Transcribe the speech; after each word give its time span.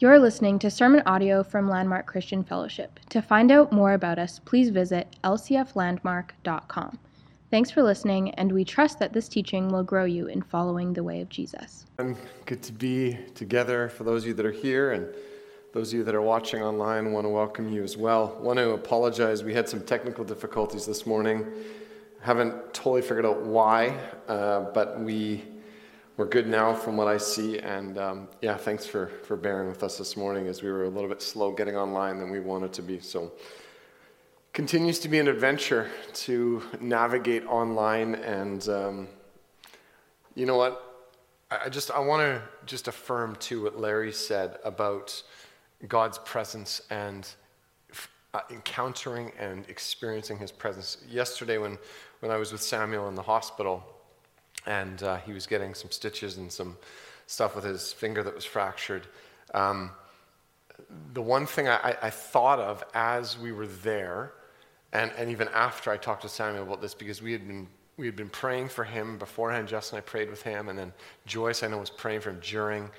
You're 0.00 0.18
listening 0.18 0.58
to 0.60 0.70
sermon 0.70 1.02
audio 1.04 1.42
from 1.42 1.68
Landmark 1.68 2.06
Christian 2.06 2.42
Fellowship. 2.42 2.98
To 3.10 3.20
find 3.20 3.52
out 3.52 3.70
more 3.70 3.92
about 3.92 4.18
us, 4.18 4.38
please 4.38 4.70
visit 4.70 5.14
lcflandmark.com. 5.24 6.98
Thanks 7.50 7.70
for 7.70 7.82
listening, 7.82 8.30
and 8.36 8.50
we 8.50 8.64
trust 8.64 8.98
that 8.98 9.12
this 9.12 9.28
teaching 9.28 9.68
will 9.68 9.82
grow 9.82 10.06
you 10.06 10.28
in 10.28 10.40
following 10.40 10.94
the 10.94 11.02
way 11.02 11.20
of 11.20 11.28
Jesus. 11.28 11.84
Good 12.46 12.62
to 12.62 12.72
be 12.72 13.18
together. 13.34 13.90
For 13.90 14.04
those 14.04 14.22
of 14.22 14.28
you 14.28 14.34
that 14.36 14.46
are 14.46 14.50
here 14.50 14.92
and 14.92 15.06
those 15.74 15.92
of 15.92 15.98
you 15.98 16.04
that 16.04 16.14
are 16.14 16.22
watching 16.22 16.62
online, 16.62 17.08
I 17.08 17.10
want 17.10 17.26
to 17.26 17.28
welcome 17.28 17.70
you 17.70 17.82
as 17.82 17.98
well. 17.98 18.38
I 18.38 18.42
want 18.42 18.58
to 18.58 18.70
apologize. 18.70 19.44
We 19.44 19.52
had 19.52 19.68
some 19.68 19.82
technical 19.82 20.24
difficulties 20.24 20.86
this 20.86 21.04
morning. 21.04 21.44
Haven't 22.22 22.54
totally 22.72 23.02
figured 23.02 23.26
out 23.26 23.42
why, 23.42 23.98
uh, 24.28 24.60
but 24.72 24.98
we 24.98 25.44
we're 26.20 26.26
good 26.26 26.46
now 26.46 26.74
from 26.74 26.98
what 26.98 27.08
I 27.08 27.16
see. 27.16 27.58
And 27.60 27.96
um, 27.96 28.28
yeah, 28.42 28.54
thanks 28.54 28.84
for, 28.84 29.06
for 29.24 29.38
bearing 29.38 29.70
with 29.70 29.82
us 29.82 29.96
this 29.96 30.18
morning 30.18 30.48
as 30.48 30.62
we 30.62 30.70
were 30.70 30.84
a 30.84 30.88
little 30.90 31.08
bit 31.08 31.22
slow 31.22 31.50
getting 31.50 31.78
online 31.78 32.18
than 32.18 32.30
we 32.30 32.40
wanted 32.40 32.74
to 32.74 32.82
be. 32.82 33.00
So 33.00 33.32
continues 34.52 34.98
to 34.98 35.08
be 35.08 35.18
an 35.18 35.28
adventure 35.28 35.88
to 36.12 36.62
navigate 36.78 37.46
online. 37.46 38.16
And 38.16 38.68
um, 38.68 39.08
you 40.34 40.44
know 40.44 40.58
what? 40.58 41.08
I 41.50 41.70
just 41.70 41.90
I 41.90 42.00
want 42.00 42.20
to 42.20 42.42
just 42.66 42.86
affirm 42.86 43.34
too 43.36 43.62
what 43.62 43.80
Larry 43.80 44.12
said 44.12 44.58
about 44.62 45.22
God's 45.88 46.18
presence 46.18 46.82
and 46.90 47.26
uh, 48.34 48.40
encountering 48.50 49.32
and 49.38 49.66
experiencing 49.70 50.36
His 50.36 50.52
presence. 50.52 50.98
Yesterday, 51.08 51.56
when 51.56 51.78
when 52.18 52.30
I 52.30 52.36
was 52.36 52.52
with 52.52 52.60
Samuel 52.60 53.08
in 53.08 53.14
the 53.14 53.22
hospital 53.22 53.89
and 54.70 55.02
uh, 55.02 55.16
he 55.16 55.32
was 55.32 55.48
getting 55.48 55.74
some 55.74 55.90
stitches 55.90 56.36
and 56.36 56.50
some 56.52 56.76
stuff 57.26 57.56
with 57.56 57.64
his 57.64 57.92
finger 57.92 58.22
that 58.22 58.32
was 58.32 58.44
fractured. 58.44 59.04
Um, 59.52 59.90
the 61.12 61.20
one 61.20 61.44
thing 61.44 61.66
I, 61.66 61.96
I, 62.00 62.10
thought 62.10 62.60
of 62.60 62.84
as 62.94 63.36
we 63.36 63.50
were 63.50 63.66
there, 63.66 64.32
and, 64.92 65.10
and 65.18 65.28
even 65.28 65.48
after 65.48 65.90
I 65.90 65.96
talked 65.96 66.22
to 66.22 66.28
Samuel 66.28 66.62
about 66.62 66.80
this, 66.80 66.94
because 66.94 67.20
we 67.20 67.32
had 67.32 67.46
been 67.48 67.66
we 67.96 68.06
had 68.06 68.16
been 68.16 68.30
praying 68.30 68.68
for 68.68 68.84
him 68.84 69.18
beforehand. 69.18 69.68
Justin 69.68 69.98
and 69.98 70.04
I 70.04 70.08
prayed 70.08 70.30
with 70.30 70.42
him, 70.42 70.68
and 70.68 70.78
then 70.78 70.92
Joyce 71.26 71.62
I 71.64 71.66
know 71.66 71.78
was 71.78 71.90
praying 71.90 72.20
for 72.20 72.30
him 72.30 72.40
during. 72.40 72.90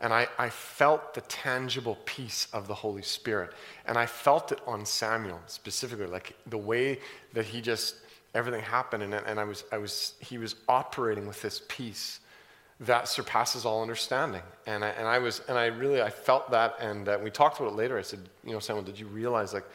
And 0.00 0.12
I, 0.12 0.28
I 0.38 0.50
felt 0.50 1.14
the 1.14 1.20
tangible 1.22 1.98
peace 2.06 2.48
of 2.52 2.66
the 2.66 2.74
Holy 2.74 3.02
Spirit. 3.02 3.52
And 3.86 3.96
I 3.96 4.06
felt 4.06 4.50
it 4.50 4.60
on 4.66 4.84
Samuel 4.84 5.40
specifically, 5.46 6.06
like 6.06 6.34
the 6.46 6.58
way 6.58 6.98
that 7.34 7.44
he 7.44 7.60
just 7.60 7.96
everything 8.34 8.62
happened, 8.62 9.02
and, 9.02 9.14
and 9.14 9.40
I 9.40 9.44
was, 9.44 9.64
I 9.72 9.78
was, 9.78 10.14
he 10.20 10.38
was 10.38 10.54
operating 10.68 11.26
with 11.26 11.42
this 11.42 11.62
peace 11.68 12.20
that 12.80 13.08
surpasses 13.08 13.64
all 13.64 13.82
understanding. 13.82 14.42
And 14.66 14.84
I, 14.84 14.88
and 14.90 15.06
I 15.06 15.18
was, 15.18 15.42
and 15.48 15.58
I 15.58 15.66
really, 15.66 16.00
I 16.00 16.10
felt 16.10 16.50
that, 16.50 16.76
and 16.80 17.08
uh, 17.08 17.18
we 17.22 17.30
talked 17.30 17.60
about 17.60 17.72
it 17.72 17.76
later. 17.76 17.98
I 17.98 18.02
said, 18.02 18.20
you 18.44 18.52
know, 18.52 18.58
Samuel, 18.58 18.84
did 18.84 18.98
you 18.98 19.06
realize 19.06 19.52
like 19.52 19.66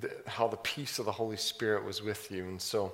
the, 0.00 0.10
how 0.26 0.46
the 0.46 0.56
peace 0.58 0.98
of 0.98 1.04
the 1.04 1.12
Holy 1.12 1.36
Spirit 1.36 1.84
was 1.84 2.02
with 2.02 2.30
you? 2.30 2.44
And 2.44 2.60
so, 2.62 2.92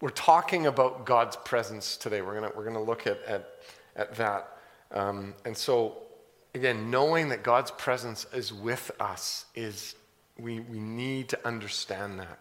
we're 0.00 0.10
talking 0.10 0.66
about 0.66 1.06
God's 1.06 1.36
presence 1.36 1.96
today. 1.96 2.20
We're 2.20 2.34
gonna, 2.34 2.52
we're 2.54 2.64
gonna 2.64 2.82
look 2.82 3.06
at, 3.06 3.22
at, 3.24 3.48
at 3.96 4.14
that. 4.16 4.58
Um, 4.90 5.34
and 5.46 5.56
so, 5.56 5.96
again, 6.54 6.90
knowing 6.90 7.30
that 7.30 7.42
God's 7.42 7.70
presence 7.70 8.26
is 8.34 8.52
with 8.52 8.90
us 9.00 9.46
is, 9.54 9.94
we, 10.38 10.60
we 10.60 10.78
need 10.78 11.28
to 11.30 11.46
understand 11.46 12.20
that. 12.20 12.38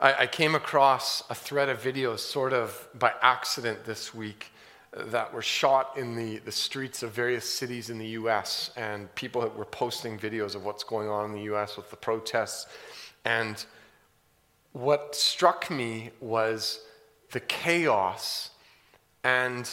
I, 0.00 0.14
I 0.22 0.26
came 0.26 0.54
across 0.54 1.24
a 1.28 1.34
thread 1.34 1.68
of 1.68 1.82
videos 1.82 2.20
sort 2.20 2.52
of 2.52 2.88
by 2.98 3.12
accident 3.20 3.84
this 3.84 4.14
week 4.14 4.52
uh, 4.96 5.04
that 5.06 5.32
were 5.32 5.42
shot 5.42 5.96
in 5.96 6.14
the, 6.14 6.38
the 6.38 6.52
streets 6.52 7.02
of 7.02 7.12
various 7.12 7.48
cities 7.48 7.90
in 7.90 7.98
the 7.98 8.08
US, 8.08 8.70
and 8.76 9.12
people 9.14 9.40
were 9.56 9.64
posting 9.64 10.18
videos 10.18 10.54
of 10.54 10.64
what's 10.64 10.84
going 10.84 11.08
on 11.08 11.26
in 11.26 11.32
the 11.32 11.52
US 11.54 11.76
with 11.76 11.90
the 11.90 11.96
protests. 11.96 12.66
And 13.24 13.64
what 14.72 15.14
struck 15.14 15.70
me 15.70 16.10
was 16.20 16.80
the 17.32 17.40
chaos 17.40 18.50
and 19.24 19.68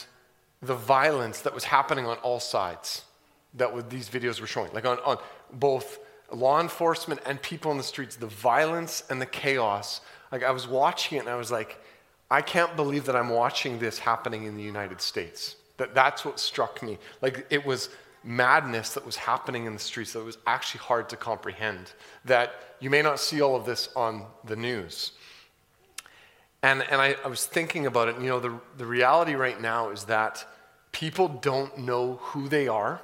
the 0.60 0.74
violence 0.74 1.40
that 1.42 1.54
was 1.54 1.64
happening 1.64 2.06
on 2.06 2.16
all 2.18 2.40
sides 2.40 3.02
that 3.54 3.88
these 3.88 4.08
videos 4.08 4.40
were 4.40 4.46
showing, 4.46 4.72
like 4.72 4.84
on, 4.84 4.98
on 4.98 5.18
both 5.52 6.00
law 6.32 6.60
enforcement 6.60 7.20
and 7.24 7.40
people 7.40 7.70
in 7.70 7.78
the 7.78 7.84
streets, 7.84 8.16
the 8.16 8.26
violence 8.26 9.04
and 9.08 9.20
the 9.20 9.26
chaos 9.26 10.00
like 10.32 10.42
I 10.42 10.50
was 10.50 10.66
watching 10.66 11.18
it 11.18 11.20
and 11.20 11.28
I 11.28 11.36
was 11.36 11.50
like, 11.50 11.80
I 12.30 12.42
can't 12.42 12.74
believe 12.76 13.06
that 13.06 13.16
I'm 13.16 13.30
watching 13.30 13.78
this 13.78 13.98
happening 13.98 14.44
in 14.44 14.56
the 14.56 14.62
United 14.62 15.00
States. 15.00 15.56
That 15.76 15.94
that's 15.94 16.24
what 16.24 16.40
struck 16.40 16.82
me. 16.82 16.98
Like 17.22 17.46
it 17.50 17.64
was 17.64 17.90
madness 18.24 18.94
that 18.94 19.06
was 19.06 19.16
happening 19.16 19.66
in 19.66 19.72
the 19.72 19.78
streets 19.78 20.12
that 20.14 20.24
was 20.24 20.38
actually 20.46 20.80
hard 20.80 21.08
to 21.10 21.16
comprehend. 21.16 21.92
That 22.24 22.54
you 22.80 22.90
may 22.90 23.02
not 23.02 23.20
see 23.20 23.40
all 23.40 23.54
of 23.54 23.64
this 23.64 23.88
on 23.94 24.26
the 24.44 24.56
news. 24.56 25.12
And, 26.62 26.82
and 26.90 27.00
I, 27.00 27.14
I 27.24 27.28
was 27.28 27.46
thinking 27.46 27.86
about 27.86 28.08
it, 28.08 28.16
and 28.16 28.24
you 28.24 28.30
know, 28.30 28.40
the, 28.40 28.58
the 28.76 28.86
reality 28.86 29.34
right 29.34 29.60
now 29.60 29.90
is 29.90 30.04
that 30.04 30.44
people 30.90 31.28
don't 31.28 31.78
know 31.78 32.16
who 32.20 32.48
they 32.48 32.66
are, 32.66 33.00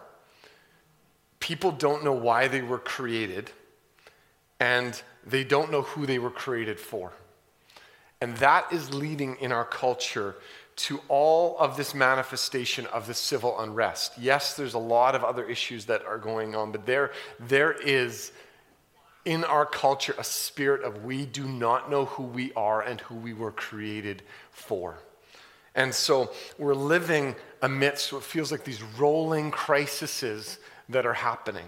people 1.38 1.70
don't 1.70 2.02
know 2.02 2.12
why 2.12 2.48
they 2.48 2.62
were 2.62 2.78
created, 2.78 3.52
and 4.62 5.02
they 5.26 5.42
don't 5.42 5.72
know 5.72 5.82
who 5.82 6.06
they 6.06 6.20
were 6.20 6.30
created 6.30 6.78
for. 6.78 7.12
And 8.20 8.36
that 8.36 8.72
is 8.72 8.94
leading 8.94 9.34
in 9.40 9.50
our 9.50 9.64
culture 9.64 10.36
to 10.76 11.00
all 11.08 11.58
of 11.58 11.76
this 11.76 11.96
manifestation 11.96 12.86
of 12.86 13.08
the 13.08 13.12
civil 13.12 13.58
unrest. 13.58 14.12
Yes, 14.16 14.54
there's 14.54 14.74
a 14.74 14.78
lot 14.78 15.16
of 15.16 15.24
other 15.24 15.44
issues 15.44 15.86
that 15.86 16.06
are 16.06 16.16
going 16.16 16.54
on, 16.54 16.70
but 16.70 16.86
there, 16.86 17.10
there 17.40 17.72
is 17.72 18.30
in 19.24 19.42
our 19.42 19.66
culture 19.66 20.14
a 20.16 20.22
spirit 20.22 20.84
of 20.84 21.04
we 21.04 21.26
do 21.26 21.44
not 21.44 21.90
know 21.90 22.04
who 22.04 22.22
we 22.22 22.52
are 22.52 22.82
and 22.82 23.00
who 23.00 23.16
we 23.16 23.32
were 23.32 23.50
created 23.50 24.22
for. 24.52 24.96
And 25.74 25.92
so 25.92 26.30
we're 26.56 26.76
living 26.76 27.34
amidst 27.62 28.12
what 28.12 28.22
feels 28.22 28.52
like 28.52 28.62
these 28.62 28.82
rolling 28.96 29.50
crises 29.50 30.60
that 30.88 31.04
are 31.04 31.14
happening. 31.14 31.66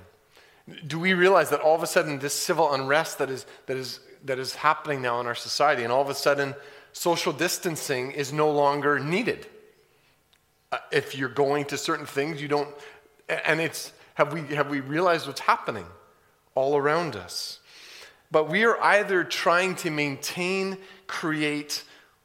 Do 0.87 0.99
we 0.99 1.13
realize 1.13 1.51
that 1.51 1.61
all 1.61 1.75
of 1.75 1.83
a 1.83 1.87
sudden 1.87 2.19
this 2.19 2.35
civil 2.35 2.73
unrest 2.73 3.19
that 3.19 3.31
is, 3.31 3.45
that 3.67 3.77
is, 3.77 4.01
that 4.25 4.39
is 4.39 4.55
happening 4.55 5.03
now 5.03 5.21
in 5.21 5.27
our 5.27 5.35
society, 5.35 5.83
and 5.83 5.93
all 5.93 6.01
of 6.01 6.09
a 6.09 6.15
sudden 6.15 6.55
social 6.93 7.33
distancing 7.33 8.13
is 8.13 8.33
no 8.33 8.51
longer 8.51 8.99
needed? 8.99 9.47
Uh, 10.73 10.79
if 10.91 11.15
you're 11.15 11.29
going 11.29 11.67
to 11.67 11.77
certain 11.77 12.07
things, 12.07 12.41
you 12.41 12.49
don't, 12.49 12.69
and 13.29 13.61
it's, 13.61 13.93
have 14.15 14.33
we, 14.33 14.43
have 14.55 14.71
we 14.71 14.81
realized 14.81 15.27
what's 15.27 15.41
happening 15.41 15.87
all 16.55 16.77
around 16.77 17.15
us? 17.15 17.61
But 18.31 18.49
we 18.49 18.65
are 18.65 18.81
either 18.83 19.23
trying 19.23 19.77
to 19.77 19.91
maintain, 19.91 20.79
create, 21.07 21.85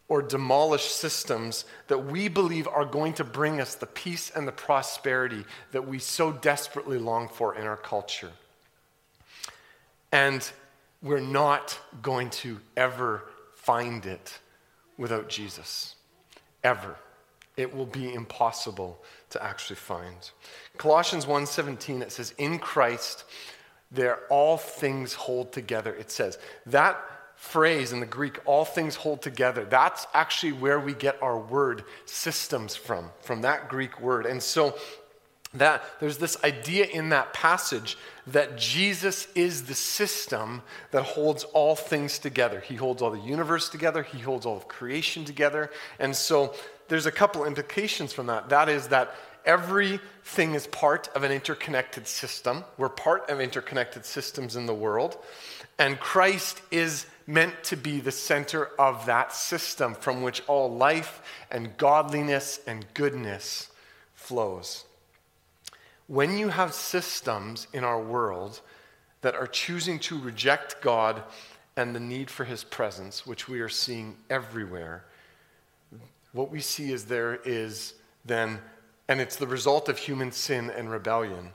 or 0.10 0.24
demolish 0.24 0.86
systems 0.86 1.66
that 1.88 2.00
we 2.00 2.28
believe 2.28 2.68
are 2.68 2.84
going 2.84 3.14
to 3.14 3.24
bring 3.24 3.62
us 3.62 3.76
the 3.76 3.86
peace 3.86 4.32
and 4.36 4.48
the 4.48 4.52
prosperity 4.52 5.46
that 5.72 5.88
we 5.88 6.00
so 6.00 6.32
desperately 6.32 6.98
long 6.98 7.30
for 7.30 7.56
in 7.56 7.66
our 7.66 7.78
culture. 7.78 8.32
And 10.12 10.52
we're 11.02 11.20
not 11.20 11.80
going 12.02 12.32
to 12.32 12.60
ever 12.76 13.24
find 13.56 14.06
it 14.08 14.40
without 14.98 15.30
Jesus. 15.30 15.96
Ever. 16.64 16.96
It 17.56 17.74
will 17.74 17.86
be 17.86 18.14
impossible 18.14 19.02
to 19.30 19.44
actually 19.44 19.76
find. 19.76 20.32
Colossians 20.78 21.26
1:17 21.26 22.02
it 22.02 22.12
says 22.12 22.34
in 22.38 22.58
Christ 22.58 23.26
there 23.92 24.20
all 24.30 24.58
things 24.58 25.14
hold 25.14 25.52
together. 25.52 25.94
It 25.94 26.10
says 26.12 26.38
that 26.66 27.00
phrase 27.40 27.94
in 27.94 28.02
the 28.02 28.06
Greek, 28.06 28.38
all 28.46 28.66
things 28.66 28.96
hold 28.96 29.22
together, 29.22 29.64
that's 29.64 30.06
actually 30.14 30.52
where 30.52 30.78
we 30.78 30.94
get 30.94 31.22
our 31.24 31.40
word 31.40 31.86
systems 32.06 32.76
from, 32.76 33.10
from 33.22 33.42
that 33.42 33.70
Greek 33.70 34.02
word. 34.02 34.26
And 34.26 34.44
so 34.44 34.76
that 35.54 35.82
there's 36.02 36.18
this 36.18 36.38
idea 36.44 36.86
in 36.86 37.10
that 37.10 37.34
passage 37.34 37.98
that 38.28 38.58
Jesus 38.58 39.28
is 39.36 39.64
the 39.64 39.74
system 39.74 40.62
that 40.92 41.04
holds 41.04 41.46
all 41.46 41.76
things 41.76 42.20
together. 42.20 42.60
He 42.60 42.76
holds 42.76 43.02
all 43.02 43.10
the 43.10 43.20
universe 43.22 43.70
together, 43.70 44.04
he 44.04 44.20
holds 44.20 44.46
all 44.46 44.58
of 44.58 44.68
creation 44.68 45.24
together. 45.24 45.72
And 45.98 46.14
so 46.14 46.54
there's 46.90 47.06
a 47.06 47.12
couple 47.12 47.46
implications 47.46 48.12
from 48.12 48.28
that. 48.28 48.50
That 48.50 48.68
is 48.68 48.90
that 48.90 49.16
everything 49.46 50.56
is 50.56 50.68
part 50.68 51.10
of 51.16 51.24
an 51.24 51.32
interconnected 51.32 52.06
system. 52.06 52.66
We're 52.78 52.90
part 52.90 53.30
of 53.30 53.40
interconnected 53.40 54.06
systems 54.06 54.58
in 54.58 54.66
the 54.66 54.74
world. 54.74 55.18
And 55.80 56.00
Christ 56.00 56.62
is 56.70 57.06
meant 57.26 57.64
to 57.64 57.78
be 57.78 58.00
the 58.00 58.12
center 58.12 58.66
of 58.80 59.06
that 59.06 59.34
system 59.34 59.96
from 59.96 60.22
which 60.22 60.44
all 60.48 60.72
life 60.72 61.22
and 61.50 61.78
godliness 61.78 62.60
and 62.68 62.86
goodness 62.94 63.70
flows. 64.14 64.84
When 66.08 66.38
you 66.38 66.50
have 66.50 66.74
systems 66.74 67.68
in 67.72 67.84
our 67.84 68.02
world 68.02 68.62
that 69.22 69.36
are 69.36 69.48
choosing 69.48 70.00
to 70.00 70.20
reject 70.20 70.82
God 70.82 71.24
and 71.78 71.96
the 71.96 72.00
need 72.00 72.30
for 72.30 72.44
his 72.44 72.64
presence, 72.64 73.26
which 73.26 73.48
we 73.48 73.62
are 73.62 73.70
seeing 73.70 74.18
everywhere, 74.30 75.06
what 76.34 76.52
we 76.52 76.60
see 76.60 76.92
is 76.92 77.06
there 77.06 77.40
is 77.46 77.94
then 78.26 78.60
and 79.08 79.20
it's 79.20 79.38
the 79.38 79.48
result 79.48 79.90
of 79.90 79.98
human 79.98 80.32
sin 80.32 80.70
and 80.70 80.92
rebellion. 80.92 81.50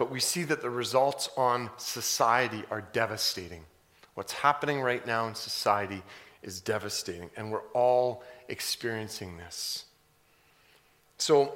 But 0.00 0.10
we 0.10 0.18
see 0.18 0.44
that 0.44 0.62
the 0.62 0.70
results 0.70 1.28
on 1.36 1.68
society 1.76 2.64
are 2.70 2.80
devastating. 2.80 3.66
What's 4.14 4.32
happening 4.32 4.80
right 4.80 5.06
now 5.06 5.28
in 5.28 5.34
society 5.34 6.02
is 6.42 6.62
devastating, 6.62 7.28
and 7.36 7.52
we're 7.52 7.66
all 7.74 8.24
experiencing 8.48 9.36
this. 9.36 9.84
So, 11.18 11.52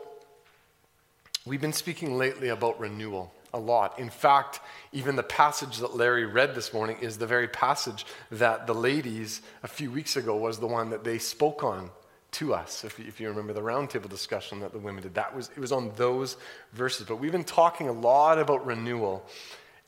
we've 1.46 1.62
been 1.62 1.72
speaking 1.72 2.18
lately 2.18 2.48
about 2.48 2.78
renewal 2.78 3.32
a 3.54 3.58
lot. 3.58 3.98
In 3.98 4.10
fact, 4.10 4.60
even 4.92 5.16
the 5.16 5.22
passage 5.22 5.78
that 5.78 5.96
Larry 5.96 6.26
read 6.26 6.54
this 6.54 6.74
morning 6.74 6.98
is 7.00 7.16
the 7.16 7.26
very 7.26 7.48
passage 7.48 8.04
that 8.30 8.66
the 8.66 8.74
ladies 8.74 9.40
a 9.62 9.68
few 9.68 9.90
weeks 9.90 10.18
ago 10.18 10.36
was 10.36 10.58
the 10.58 10.66
one 10.66 10.90
that 10.90 11.02
they 11.02 11.16
spoke 11.16 11.64
on 11.64 11.88
to 12.34 12.54
us. 12.54 12.84
If, 12.84 13.00
if 13.00 13.20
you 13.20 13.28
remember 13.28 13.52
the 13.52 13.60
roundtable 13.60 14.08
discussion 14.08 14.60
that 14.60 14.72
the 14.72 14.78
women 14.78 15.02
did, 15.02 15.14
that 15.14 15.34
was 15.34 15.50
it 15.56 15.58
was 15.58 15.72
on 15.72 15.92
those 15.96 16.36
verses. 16.72 17.06
But 17.06 17.16
we've 17.16 17.32
been 17.32 17.44
talking 17.44 17.88
a 17.88 17.92
lot 17.92 18.38
about 18.38 18.66
renewal, 18.66 19.26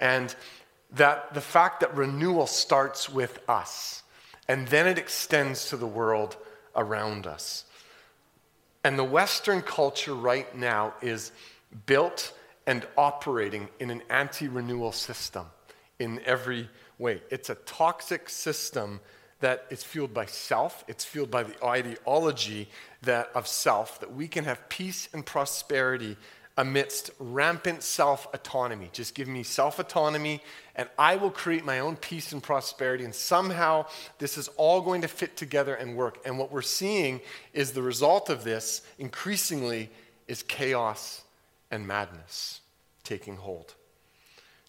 and 0.01 0.35
that 0.93 1.35
the 1.35 1.41
fact 1.41 1.81
that 1.81 1.95
renewal 1.97 2.47
starts 2.47 3.09
with 3.09 3.39
us, 3.49 4.03
and 4.49 4.67
then 4.69 4.87
it 4.87 4.99
extends 4.99 5.71
to 5.71 5.77
the 5.77 5.87
world 5.87 6.37
around 6.75 7.27
us. 7.27 7.65
And 8.85 8.99
the 8.99 9.05
Western 9.05 9.63
culture 9.63 10.15
right 10.15 10.55
now 10.57 10.95
is 11.03 11.33
built 11.87 12.33
and 12.67 12.87
operating 12.97 13.69
in 13.81 13.91
an 13.91 14.03
anti 14.11 14.49
renewal 14.49 14.93
system 14.93 15.47
in 15.99 16.21
every 16.25 16.69
way. 16.99 17.23
It's 17.31 17.51
a 17.51 17.55
toxic 17.55 18.29
system 18.29 19.01
that 19.41 19.67
it's 19.71 19.85
fueled 19.85 20.15
by 20.15 20.27
self, 20.27 20.85
it's 20.89 21.05
fueled 21.05 21.31
by 21.31 21.43
the 21.43 21.65
ideology 21.65 22.69
that, 23.03 23.31
of 23.35 23.47
self, 23.47 24.01
that 24.01 24.15
we 24.15 24.29
can 24.29 24.45
have 24.45 24.69
peace 24.69 25.09
and 25.13 25.25
prosperity 25.25 26.17
amidst 26.57 27.11
rampant 27.19 27.83
self 27.83 28.27
autonomy. 28.33 28.89
Just 28.93 29.15
give 29.15 29.29
me 29.29 29.43
self 29.43 29.79
autonomy, 29.79 30.43
and 30.75 30.89
I 30.99 31.17
will 31.17 31.31
create 31.31 31.65
my 31.65 31.81
own 31.81 31.97
peace 31.97 32.33
and 32.33 32.43
prosperity. 32.43 33.05
And 33.05 33.15
somehow 33.15 33.87
this 34.19 34.39
is 34.39 34.49
all 34.57 34.81
going 34.81 35.03
to 35.03 35.09
fit 35.09 35.37
together 35.37 35.75
and 35.75 35.97
work. 35.97 36.19
And 36.25 36.39
what 36.39 36.51
we're 36.51 36.63
seeing 36.63 37.21
is 37.53 37.73
the 37.73 37.83
result 37.83 38.31
of 38.31 38.45
this 38.45 38.83
increasingly 38.99 39.91
is 40.27 40.43
chaos 40.43 41.23
and 41.71 41.87
madness 41.87 42.61
taking 43.05 43.37
hold. 43.37 43.75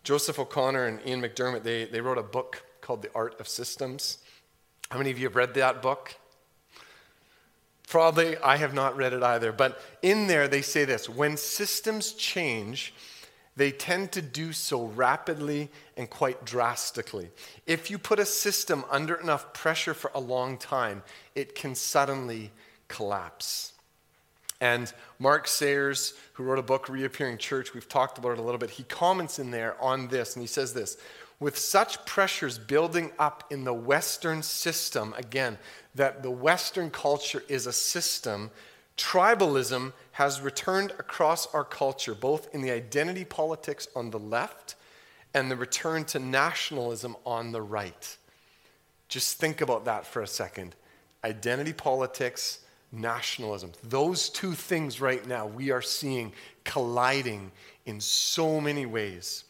Joseph 0.04 0.40
O'Connor 0.40 0.86
and 0.86 1.06
Ian 1.06 1.22
McDermott, 1.22 1.64
they, 1.64 1.86
they 1.86 2.02
wrote 2.02 2.18
a 2.18 2.24
book 2.24 2.64
called 2.82 3.02
The 3.02 3.10
Art 3.14 3.40
of 3.40 3.48
Systems. 3.48 4.20
How 4.90 4.98
many 4.98 5.12
of 5.12 5.18
you 5.18 5.26
have 5.26 5.36
read 5.36 5.54
that 5.56 5.82
book? 5.82 6.16
Probably 7.88 8.38
I 8.38 8.58
have 8.58 8.74
not 8.74 8.98
read 8.98 9.14
it 9.14 9.24
either. 9.24 9.52
But 9.52 9.82
in 10.02 10.28
there, 10.28 10.48
they 10.48 10.62
say 10.62 10.86
this 10.86 11.10
when 11.10 11.38
systems 11.38 12.14
change, 12.14 12.94
they 13.56 13.72
tend 13.72 14.12
to 14.14 14.22
do 14.22 14.54
so 14.54 14.86
rapidly 14.86 15.70
and 15.98 16.10
quite 16.10 16.46
drastically. 16.46 17.30
If 17.66 17.90
you 17.90 17.98
put 17.98 18.20
a 18.20 18.26
system 18.26 18.86
under 18.90 19.16
enough 19.16 19.54
pressure 19.54 19.94
for 19.94 20.12
a 20.14 20.20
long 20.20 20.58
time, 20.58 21.04
it 21.34 21.56
can 21.56 21.74
suddenly 21.76 22.52
collapse. 22.88 23.74
And 24.60 24.92
Mark 25.20 25.48
Sayers, 25.48 26.14
who 26.34 26.44
wrote 26.44 26.60
a 26.60 26.64
book, 26.64 26.90
Reappearing 26.90 27.38
Church, 27.38 27.74
we've 27.74 27.90
talked 27.90 28.18
about 28.18 28.32
it 28.32 28.40
a 28.40 28.42
little 28.42 28.58
bit, 28.58 28.72
he 28.72 28.84
comments 28.84 29.38
in 29.40 29.52
there 29.52 29.80
on 29.82 30.08
this, 30.08 30.36
and 30.36 30.42
he 30.42 30.48
says 30.48 30.74
this 30.74 30.98
with 31.40 31.58
such 31.58 32.04
pressures 32.06 32.58
building 32.58 33.12
up 33.20 33.44
in 33.52 33.64
the 33.64 33.74
Western 33.74 34.42
system, 34.42 35.14
again, 35.18 35.58
that 35.96 36.24
the 36.24 36.32
Western 36.32 36.90
culture 36.90 37.44
is 37.48 37.68
a 37.68 37.74
system, 37.74 38.50
tribalism 38.98 39.94
has 40.14 40.42
returned 40.42 40.92
across 40.92 41.54
our 41.54 41.64
culture, 41.64 42.16
both 42.16 42.54
in 42.54 42.62
the 42.62 42.72
identity 42.72 43.24
politics 43.24 43.88
on 43.96 44.10
the 44.10 44.20
left 44.20 44.76
and 45.34 45.52
the 45.52 45.56
return 45.56 46.04
to 46.06 46.20
nationalism 46.20 47.16
on 47.26 47.52
the 47.52 47.62
right. 47.62 48.18
Just 49.08 49.38
think 49.38 49.62
about 49.62 49.86
that 49.86 50.06
for 50.06 50.22
a 50.22 50.28
second. 50.28 50.76
Identity 51.24 51.74
politics, 51.74 52.60
nationalism. 52.92 53.72
Those 53.84 54.30
two 54.30 54.54
things 54.54 55.00
right 55.00 55.26
now 55.28 55.46
we 55.46 55.70
are 55.70 55.82
seeing 55.82 56.34
colliding 56.64 57.52
in 57.86 58.02
so 58.02 58.60
many 58.60 58.86
ways 58.86 59.44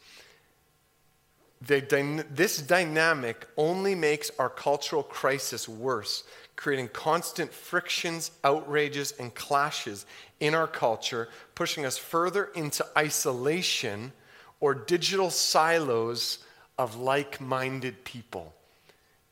this 1.60 2.62
dynamic 2.62 3.46
only 3.56 3.94
makes 3.94 4.30
our 4.38 4.48
cultural 4.48 5.02
crisis 5.02 5.68
worse, 5.68 6.24
creating 6.56 6.88
constant 6.88 7.52
frictions, 7.52 8.30
outrages, 8.44 9.12
and 9.18 9.34
clashes 9.34 10.06
in 10.40 10.54
our 10.54 10.68
culture, 10.68 11.28
pushing 11.54 11.84
us 11.84 11.98
further 11.98 12.46
into 12.54 12.86
isolation 12.96 14.12
or 14.60 14.74
digital 14.74 15.30
silos 15.30 16.38
of 16.78 16.96
like 16.96 17.40
minded 17.40 18.04
people. 18.04 18.54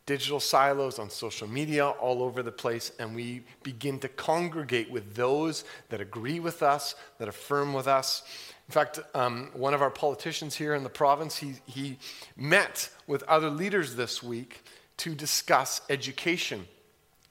Digital 0.04 0.38
silos 0.38 1.00
on 1.00 1.10
social 1.10 1.48
media 1.48 1.88
all 1.88 2.22
over 2.22 2.42
the 2.42 2.52
place, 2.52 2.92
and 3.00 3.14
we 3.14 3.42
begin 3.64 3.98
to 3.98 4.08
congregate 4.08 4.88
with 4.88 5.16
those 5.16 5.64
that 5.88 6.00
agree 6.00 6.38
with 6.38 6.62
us, 6.62 6.94
that 7.18 7.26
affirm 7.26 7.72
with 7.72 7.88
us. 7.88 8.22
In 8.68 8.72
fact, 8.72 8.98
um, 9.14 9.50
one 9.54 9.74
of 9.74 9.82
our 9.82 9.90
politicians 9.90 10.56
here 10.56 10.74
in 10.74 10.82
the 10.82 10.88
province, 10.88 11.36
he, 11.36 11.54
he 11.66 11.98
met 12.36 12.90
with 13.06 13.22
other 13.24 13.48
leaders 13.48 13.94
this 13.94 14.22
week 14.22 14.64
to 14.98 15.14
discuss 15.14 15.80
education. 15.88 16.66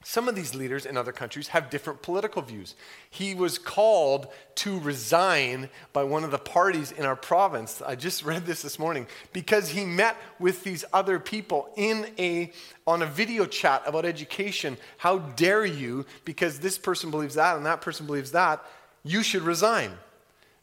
Some 0.02 0.28
of 0.28 0.36
these 0.36 0.54
leaders 0.54 0.86
in 0.86 0.96
other 0.96 1.10
countries 1.10 1.48
have 1.48 1.68
different 1.68 2.00
political 2.00 2.40
views. 2.40 2.76
He 3.10 3.34
was 3.34 3.58
called 3.58 4.28
to 4.54 4.78
resign 4.78 5.68
by 5.92 6.04
one 6.04 6.22
of 6.22 6.30
the 6.30 6.38
parties 6.38 6.92
in 6.92 7.04
our 7.04 7.16
province. 7.16 7.82
I 7.84 7.96
just 7.96 8.24
read 8.24 8.46
this 8.46 8.62
this 8.62 8.78
morning 8.78 9.08
because 9.32 9.68
he 9.68 9.84
met 9.84 10.16
with 10.38 10.62
these 10.62 10.84
other 10.92 11.18
people 11.18 11.68
in 11.76 12.06
a 12.20 12.52
on 12.86 13.02
a 13.02 13.06
video 13.06 13.46
chat 13.46 13.82
about 13.84 14.04
education. 14.04 14.78
How 14.96 15.18
dare 15.18 15.66
you 15.66 16.06
because 16.24 16.60
this 16.60 16.78
person 16.78 17.10
believes 17.10 17.34
that 17.34 17.56
and 17.56 17.66
that 17.66 17.80
person 17.80 18.06
believes 18.06 18.30
that, 18.30 18.64
you 19.02 19.24
should 19.24 19.42
resign. 19.42 19.90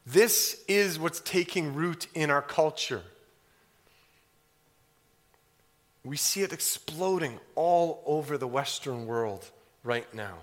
This 0.05 0.63
is 0.67 0.99
what's 0.99 1.21
taking 1.21 1.73
root 1.73 2.07
in 2.13 2.29
our 2.29 2.41
culture. 2.41 3.01
We 6.03 6.17
see 6.17 6.41
it 6.41 6.51
exploding 6.51 7.39
all 7.55 8.03
over 8.05 8.37
the 8.37 8.47
Western 8.47 9.05
world 9.05 9.49
right 9.83 10.11
now. 10.13 10.39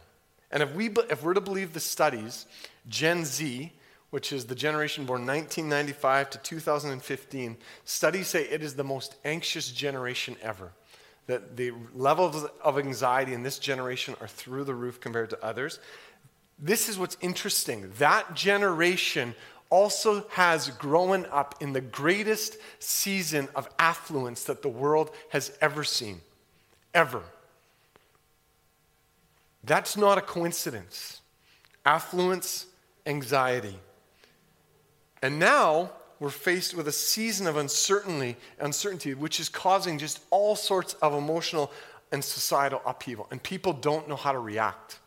And 0.50 0.62
if, 0.62 0.74
we, 0.74 0.88
if 1.10 1.22
we're 1.22 1.34
to 1.34 1.40
believe 1.40 1.74
the 1.74 1.80
studies, 1.80 2.46
Gen 2.88 3.24
Z, 3.24 3.72
which 4.10 4.32
is 4.32 4.46
the 4.46 4.54
generation 4.54 5.04
born 5.04 5.26
1995 5.26 6.30
to 6.30 6.38
2015, 6.38 7.56
studies 7.84 8.29
say 8.29 8.43
it 8.44 8.62
is 8.62 8.74
the 8.74 8.84
most 8.84 9.14
anxious 9.24 9.70
generation 9.70 10.36
ever. 10.43 10.72
That 11.26 11.56
the 11.56 11.72
levels 11.94 12.44
of 12.64 12.79
anxiety 12.79 13.34
in 13.34 13.44
this 13.44 13.58
generation 13.58 14.17
are 14.20 14.26
through 14.26 14.64
the 14.64 14.74
roof 14.74 15.00
compared 15.00 15.31
to 15.31 15.44
others. 15.44 15.79
This 16.60 16.88
is 16.88 16.98
what's 16.98 17.17
interesting. 17.20 17.90
That 17.98 18.34
generation 18.34 19.34
also 19.70 20.26
has 20.31 20.69
grown 20.70 21.24
up 21.26 21.55
in 21.60 21.72
the 21.72 21.81
greatest 21.81 22.56
season 22.81 23.48
of 23.55 23.69
affluence 23.79 24.44
that 24.44 24.62
the 24.62 24.69
world 24.69 25.10
has 25.31 25.56
ever 25.60 25.84
seen. 25.84 26.20
Ever. 26.93 27.22
That's 29.64 29.96
not 29.96 30.19
a 30.19 30.22
coincidence. 30.22 31.20
Affluence, 31.86 32.67
anxiety. 33.06 33.79
And 35.22 35.38
now 35.38 35.93
we're 36.19 36.31
faced 36.31 36.74
with 36.74 36.88
a 36.88 36.93
season 36.93 37.46
of 37.46 37.56
uncertainty, 37.56 38.36
uncertainty, 38.58 39.14
which 39.14 39.40
is 39.40 39.48
causing 39.48 39.98
just 39.98 40.20
all 40.31 40.56
sorts 40.56 40.94
of 40.94 41.14
emotional 41.14 41.70
and 42.12 42.22
societal 42.22 42.82
upheaval. 42.84 43.29
And 43.31 43.43
people 43.43 43.72
don't 43.72 44.08
know 44.08 44.17
how 44.17 44.32
to 44.32 44.38
react. 44.38 44.98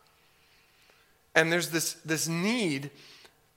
And 1.34 1.52
there's 1.52 1.70
this, 1.70 1.94
this 2.04 2.28
need 2.28 2.90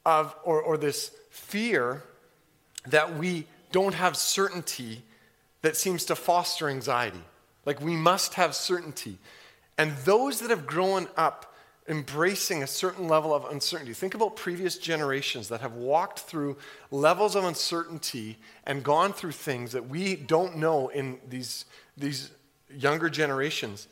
of, 0.05 0.35
or, 0.43 0.61
or 0.61 0.77
this 0.77 1.11
fear 1.29 2.03
that 2.87 3.17
we 3.17 3.45
don't 3.71 3.93
have 3.93 4.15
certainty 4.15 5.03
that 5.61 5.75
seems 5.75 6.05
to 6.05 6.15
foster 6.15 6.69
anxiety. 6.69 7.21
Like 7.65 7.81
we 7.81 7.95
must 7.95 8.35
have 8.35 8.55
certainty. 8.55 9.17
And 9.77 9.95
those 10.05 10.39
that 10.39 10.49
have 10.49 10.65
grown 10.65 11.07
up 11.17 11.53
embracing 11.89 12.63
a 12.63 12.67
certain 12.67 13.07
level 13.07 13.33
of 13.33 13.45
uncertainty, 13.45 13.93
think 13.93 14.13
about 14.13 14.35
previous 14.35 14.77
generations 14.77 15.49
that 15.49 15.61
have 15.61 15.73
walked 15.73 16.19
through 16.19 16.57
levels 16.91 17.35
of 17.35 17.43
uncertainty 17.43 18.37
and 18.65 18.83
gone 18.83 19.13
through 19.13 19.31
things 19.31 19.71
that 19.71 19.87
we 19.87 20.15
don't 20.15 20.57
know 20.57 20.87
in 20.89 21.19
these, 21.29 21.65
these 21.97 22.31
younger 22.69 23.09
generations. 23.09 23.87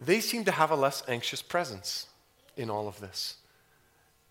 They 0.00 0.20
seem 0.20 0.44
to 0.44 0.52
have 0.52 0.70
a 0.70 0.76
less 0.76 1.02
anxious 1.08 1.42
presence 1.42 2.06
in 2.56 2.70
all 2.70 2.88
of 2.88 3.00
this 3.00 3.36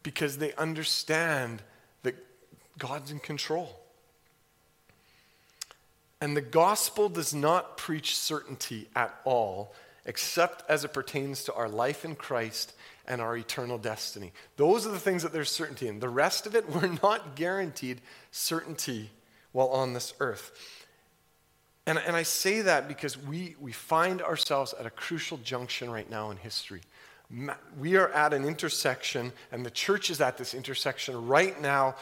because 0.04 0.38
they 0.38 0.54
understand 0.54 1.62
that 2.04 2.16
God's 2.78 3.12
in 3.12 3.20
control. 3.20 3.80
And 6.22 6.36
the 6.36 6.42
gospel 6.42 7.10
does 7.10 7.34
not 7.34 7.78
preach 7.78 8.16
certainty 8.16 8.88
at 8.96 9.20
all. 9.26 9.74
except 10.06 10.64
as 10.70 10.84
it 10.84 10.94
pertains 10.94 11.44
to 11.44 11.54
our 11.56 11.68
life 11.68 12.06
in 12.06 12.16
Christ 12.16 12.74
and 13.08 13.20
our 13.22 13.36
eternal 13.36 13.78
destiny. 13.78 14.32
Those 14.56 14.86
are 14.86 14.92
the 14.92 15.00
things 15.00 15.24
that 15.24 15.34
there's 15.34 15.52
certainty 15.52 15.88
in. 15.88 16.00
The 16.00 16.10
rest 16.10 16.46
of 16.46 16.56
it, 16.56 16.70
we're 16.74 16.96
not 17.02 17.36
guaranteed 17.36 18.02
certainty 18.32 19.10
while 19.52 19.70
on 19.70 19.94
this 19.94 20.14
earth. 20.20 20.86
And, 21.88 21.98
and 22.00 22.16
I 22.16 22.24
say 22.24 22.62
that 22.62 22.88
because 22.88 23.18
we, 23.18 23.56
we 23.60 23.72
find 23.72 24.22
ourselves 24.22 24.74
at 24.80 24.86
a 24.86 24.90
crucial 24.90 25.38
junction 25.38 25.90
right 25.90 26.10
now 26.10 26.32
in 26.32 26.38
history. 26.38 26.82
We 27.80 27.96
are 27.96 28.10
at 28.10 28.34
an 28.34 28.46
intersection, 28.46 29.34
and 29.52 29.66
the 29.66 29.72
church 29.72 30.10
is 30.10 30.22
at 30.22 30.38
this 30.38 30.54
intersection 30.54 31.28
right 31.28 31.60
now 31.60 31.96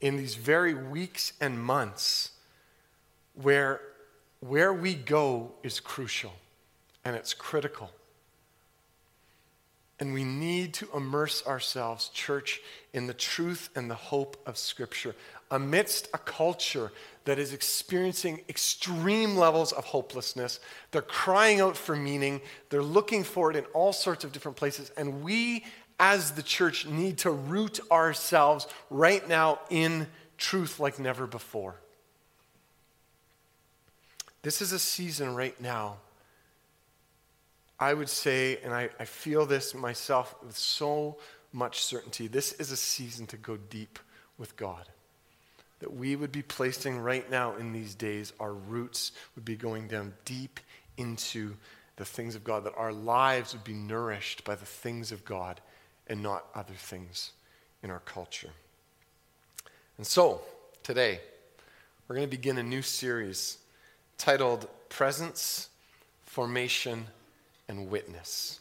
in 0.00 0.16
these 0.16 0.34
very 0.34 0.74
weeks 0.74 1.32
and 1.40 1.62
months 1.62 2.30
where 3.34 3.80
where 4.40 4.72
we 4.72 4.94
go 4.94 5.52
is 5.62 5.78
crucial 5.78 6.32
and 7.04 7.14
it's 7.14 7.32
critical. 7.32 7.90
And 10.00 10.12
we 10.12 10.24
need 10.24 10.74
to 10.74 10.88
immerse 10.96 11.46
ourselves, 11.46 12.08
church, 12.08 12.60
in 12.92 13.06
the 13.06 13.14
truth 13.14 13.70
and 13.76 13.88
the 13.88 13.94
hope 13.94 14.36
of 14.46 14.58
Scripture 14.58 15.14
amidst 15.48 16.08
a 16.12 16.18
culture 16.18 16.90
that 17.24 17.38
is 17.38 17.52
experiencing 17.52 18.42
extreme 18.48 19.36
levels 19.36 19.72
of 19.72 19.84
hopelessness. 19.84 20.60
They're 20.90 21.02
crying 21.02 21.60
out 21.60 21.76
for 21.76 21.94
meaning, 21.94 22.40
they're 22.70 22.82
looking 22.82 23.24
for 23.24 23.50
it 23.50 23.56
in 23.56 23.64
all 23.66 23.92
sorts 23.92 24.24
of 24.24 24.32
different 24.32 24.56
places. 24.56 24.90
And 24.96 25.22
we, 25.22 25.64
as 25.98 26.32
the 26.32 26.42
church, 26.42 26.86
need 26.86 27.18
to 27.18 27.30
root 27.30 27.80
ourselves 27.90 28.66
right 28.90 29.26
now 29.28 29.60
in 29.70 30.06
truth 30.36 30.80
like 30.80 30.98
never 30.98 31.26
before. 31.26 31.76
This 34.42 34.60
is 34.60 34.72
a 34.72 34.78
season 34.78 35.34
right 35.34 35.58
now. 35.60 35.98
I 37.78 37.94
would 37.94 38.08
say, 38.08 38.58
and 38.62 38.72
I, 38.72 38.90
I 38.98 39.04
feel 39.04 39.46
this 39.46 39.74
myself 39.74 40.34
with 40.44 40.56
so 40.56 41.18
much 41.52 41.82
certainty, 41.84 42.26
this 42.26 42.52
is 42.54 42.70
a 42.70 42.76
season 42.76 43.26
to 43.28 43.36
go 43.36 43.56
deep 43.56 43.98
with 44.38 44.56
God. 44.56 44.88
That 45.82 45.92
we 45.92 46.14
would 46.14 46.30
be 46.30 46.42
placing 46.42 47.00
right 47.00 47.28
now 47.28 47.56
in 47.56 47.72
these 47.72 47.96
days, 47.96 48.32
our 48.38 48.52
roots 48.52 49.10
would 49.34 49.44
be 49.44 49.56
going 49.56 49.88
down 49.88 50.14
deep 50.24 50.60
into 50.96 51.56
the 51.96 52.04
things 52.04 52.36
of 52.36 52.44
God, 52.44 52.62
that 52.64 52.74
our 52.76 52.92
lives 52.92 53.52
would 53.52 53.64
be 53.64 53.74
nourished 53.74 54.44
by 54.44 54.54
the 54.54 54.64
things 54.64 55.10
of 55.10 55.24
God 55.24 55.60
and 56.06 56.22
not 56.22 56.44
other 56.54 56.74
things 56.74 57.32
in 57.82 57.90
our 57.90 57.98
culture. 57.98 58.50
And 59.98 60.06
so, 60.06 60.42
today, 60.84 61.20
we're 62.06 62.14
going 62.14 62.28
to 62.28 62.36
begin 62.36 62.58
a 62.58 62.62
new 62.62 62.82
series 62.82 63.58
titled 64.18 64.68
Presence, 64.88 65.68
Formation, 66.26 67.06
and 67.66 67.90
Witness. 67.90 68.60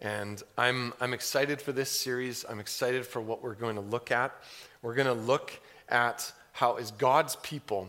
And 0.00 0.42
I'm, 0.56 0.94
I'm 0.98 1.12
excited 1.12 1.60
for 1.60 1.72
this 1.72 1.90
series. 1.90 2.46
I'm 2.48 2.58
excited 2.58 3.04
for 3.04 3.20
what 3.20 3.42
we're 3.42 3.54
going 3.54 3.74
to 3.74 3.82
look 3.82 4.10
at. 4.10 4.32
We're 4.80 4.94
going 4.94 5.08
to 5.08 5.12
look 5.12 5.52
at 5.90 6.32
how, 6.58 6.74
as 6.74 6.90
God's 6.90 7.36
people, 7.36 7.88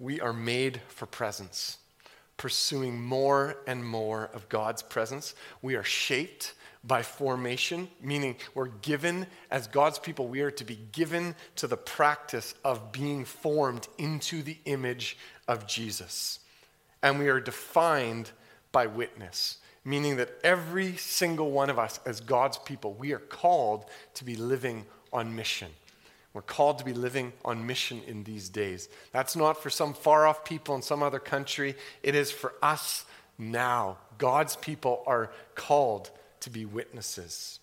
we 0.00 0.20
are 0.20 0.32
made 0.32 0.80
for 0.88 1.06
presence, 1.06 1.78
pursuing 2.38 3.00
more 3.00 3.58
and 3.68 3.84
more 3.84 4.28
of 4.34 4.48
God's 4.48 4.82
presence. 4.82 5.32
We 5.62 5.76
are 5.76 5.84
shaped 5.84 6.54
by 6.82 7.02
formation, 7.04 7.86
meaning 8.02 8.34
we're 8.52 8.66
given, 8.66 9.28
as 9.48 9.68
God's 9.68 10.00
people, 10.00 10.26
we 10.26 10.40
are 10.40 10.50
to 10.50 10.64
be 10.64 10.76
given 10.90 11.36
to 11.54 11.68
the 11.68 11.76
practice 11.76 12.52
of 12.64 12.90
being 12.90 13.24
formed 13.24 13.86
into 13.96 14.42
the 14.42 14.58
image 14.64 15.16
of 15.46 15.68
Jesus. 15.68 16.40
And 17.04 17.16
we 17.16 17.28
are 17.28 17.38
defined 17.38 18.32
by 18.72 18.88
witness, 18.88 19.58
meaning 19.84 20.16
that 20.16 20.36
every 20.42 20.96
single 20.96 21.52
one 21.52 21.70
of 21.70 21.78
us, 21.78 22.00
as 22.04 22.20
God's 22.20 22.58
people, 22.58 22.92
we 22.92 23.12
are 23.12 23.20
called 23.20 23.84
to 24.14 24.24
be 24.24 24.34
living 24.34 24.84
on 25.12 25.36
mission. 25.36 25.68
We're 26.32 26.42
called 26.42 26.78
to 26.78 26.84
be 26.84 26.92
living 26.92 27.32
on 27.44 27.66
mission 27.66 28.02
in 28.06 28.22
these 28.24 28.48
days. 28.48 28.88
That's 29.12 29.34
not 29.34 29.60
for 29.60 29.68
some 29.68 29.94
far 29.94 30.26
off 30.26 30.44
people 30.44 30.76
in 30.76 30.82
some 30.82 31.02
other 31.02 31.18
country, 31.18 31.74
it 32.02 32.14
is 32.14 32.30
for 32.30 32.54
us 32.62 33.04
now. 33.36 33.98
God's 34.18 34.56
people 34.56 35.02
are 35.06 35.30
called 35.54 36.10
to 36.40 36.50
be 36.50 36.64
witnesses. 36.64 37.58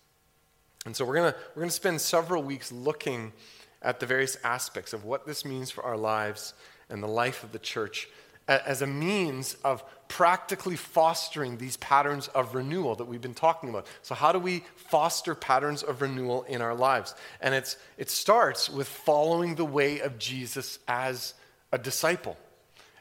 And 0.84 0.94
so 0.94 1.04
we're 1.04 1.14
going 1.14 1.34
we're 1.54 1.62
going 1.62 1.68
to 1.68 1.74
spend 1.74 2.00
several 2.00 2.42
weeks 2.42 2.70
looking 2.70 3.32
at 3.80 4.00
the 4.00 4.06
various 4.06 4.36
aspects 4.44 4.92
of 4.92 5.04
what 5.04 5.26
this 5.26 5.44
means 5.44 5.70
for 5.70 5.84
our 5.84 5.96
lives 5.96 6.54
and 6.90 7.02
the 7.02 7.08
life 7.08 7.44
of 7.44 7.52
the 7.52 7.58
church 7.58 8.08
as 8.48 8.82
a 8.82 8.86
means 8.86 9.54
of 9.64 9.84
practically 10.08 10.74
fostering 10.74 11.58
these 11.58 11.76
patterns 11.76 12.28
of 12.28 12.54
renewal 12.54 12.94
that 12.94 13.04
we've 13.04 13.20
been 13.20 13.34
talking 13.34 13.68
about. 13.68 13.86
So, 14.02 14.14
how 14.14 14.32
do 14.32 14.38
we 14.38 14.64
foster 14.76 15.34
patterns 15.34 15.82
of 15.82 16.00
renewal 16.00 16.44
in 16.44 16.62
our 16.62 16.74
lives? 16.74 17.14
And 17.40 17.54
it's, 17.54 17.76
it 17.98 18.10
starts 18.10 18.70
with 18.70 18.88
following 18.88 19.54
the 19.54 19.64
way 19.64 20.00
of 20.00 20.18
Jesus 20.18 20.78
as 20.88 21.34
a 21.72 21.78
disciple. 21.78 22.36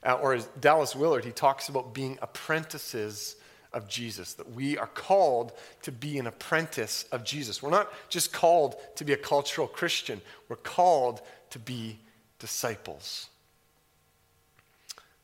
Uh, 0.06 0.14
or 0.14 0.34
as 0.34 0.46
Dallas 0.60 0.96
Willard, 0.96 1.26
he 1.26 1.32
talks 1.32 1.70
about 1.70 1.94
being 1.94 2.20
apprentices 2.22 3.38
of 3.74 3.88
Jesus, 3.88 4.34
that 4.36 4.52
we 4.54 4.78
are 4.78 4.88
called 4.88 5.54
to 5.84 5.92
be 5.92 6.18
an 6.18 6.28
apprentice 6.28 7.04
of 7.12 7.24
Jesus. 7.24 7.62
We're 7.62 7.70
not 7.70 7.92
just 8.10 8.32
called 8.32 8.76
to 8.96 9.06
be 9.06 9.14
a 9.14 9.18
cultural 9.18 9.68
Christian, 9.68 10.22
we're 10.50 10.56
called 10.58 11.22
to 11.52 11.60
be 11.60 12.00
disciples. 12.40 13.30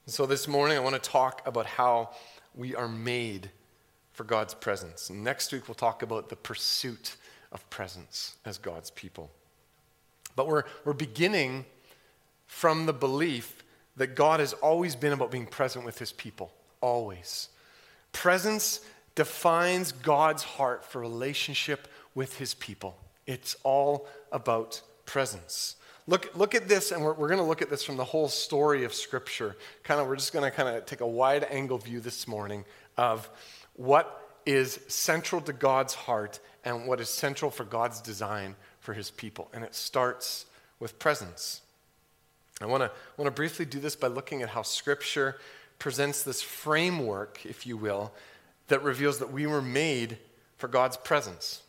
So 0.06 0.26
this 0.26 0.50
morning, 0.50 0.76
I 0.76 0.82
want 0.82 1.02
to 1.02 1.10
talk 1.10 1.42
about 1.48 1.66
how 1.66 2.10
we 2.54 2.76
are 2.76 2.90
made 2.90 3.50
for 4.12 4.26
God's 4.26 4.54
presence. 4.54 5.10
And 5.10 5.24
next 5.24 5.54
week, 5.54 5.70
we'll 5.70 5.76
talk 5.76 6.04
about 6.04 6.28
the 6.28 6.36
pursuit 6.36 7.16
of 7.54 7.68
presence 7.70 8.36
as 8.44 8.58
God's 8.58 8.92
people. 8.92 9.32
But 10.36 10.48
we're, 10.48 10.64
we're 10.84 10.92
beginning 10.92 11.64
from 12.48 12.86
the 12.86 12.92
belief 12.92 13.64
that 13.96 14.08
God 14.08 14.42
has 14.42 14.52
always 14.52 14.94
been 14.94 15.14
about 15.14 15.32
being 15.32 15.46
present 15.46 15.86
with 15.86 16.00
his 16.00 16.12
people, 16.12 16.52
always. 16.82 17.48
Presence 18.12 18.82
defines 19.16 19.94
God's 19.94 20.44
heart 20.44 20.84
for 20.84 21.00
relationship 21.00 21.88
with 22.14 22.40
his 22.40 22.56
people. 22.56 22.98
It's 23.26 23.56
all 23.64 24.10
about 24.34 24.82
presence. 25.06 25.78
Look, 26.06 26.36
look 26.36 26.54
at 26.54 26.68
this, 26.68 26.92
and 26.92 27.04
we're, 27.04 27.14
we're 27.14 27.30
going 27.30 27.40
to 27.40 27.46
look 27.46 27.62
at 27.62 27.70
this 27.70 27.84
from 27.84 27.96
the 27.96 28.04
whole 28.04 28.28
story 28.28 28.84
of 28.84 28.94
Scripture. 28.94 29.56
Kind 29.84 30.02
of, 30.02 30.08
we're 30.08 30.18
just 30.18 30.34
going 30.34 30.50
to 30.50 30.56
kind 30.56 30.76
of 30.76 30.86
take 30.86 31.02
a 31.02 31.08
wide 31.08 31.46
angle 31.46 31.78
view 31.78 32.00
this 32.02 32.28
morning 32.28 32.66
of 32.98 33.30
what 33.76 34.38
is 34.46 34.80
central 34.88 35.42
to 35.42 35.54
God's 35.54 35.94
heart 35.94 36.40
and 36.66 36.88
what 36.88 37.00
is 37.00 37.10
central 37.10 37.50
for 37.50 37.64
God's 37.64 38.02
design 38.02 38.56
for 38.82 38.94
his 38.94 39.12
people. 39.12 39.50
And 39.54 39.64
it 39.64 39.76
starts 39.76 40.46
with 40.80 41.00
presence. 41.00 41.62
I 42.62 42.66
want 42.66 42.84
to 42.84 42.92
want 43.18 43.28
to 43.28 43.32
briefly 43.32 43.66
do 43.66 43.80
this 43.80 43.96
by 43.96 44.08
looking 44.08 44.42
at 44.42 44.50
how 44.50 44.62
Scripture 44.62 45.38
presents 45.80 46.24
this 46.24 46.42
framework, 46.42 47.46
if 47.46 47.66
you 47.66 47.78
will, 47.78 48.14
that 48.68 48.84
reveals 48.84 49.20
that 49.20 49.32
we 49.32 49.48
were 49.48 49.62
made 49.62 50.18
for 50.58 50.68
God's 50.68 50.98
presence. 50.98 51.62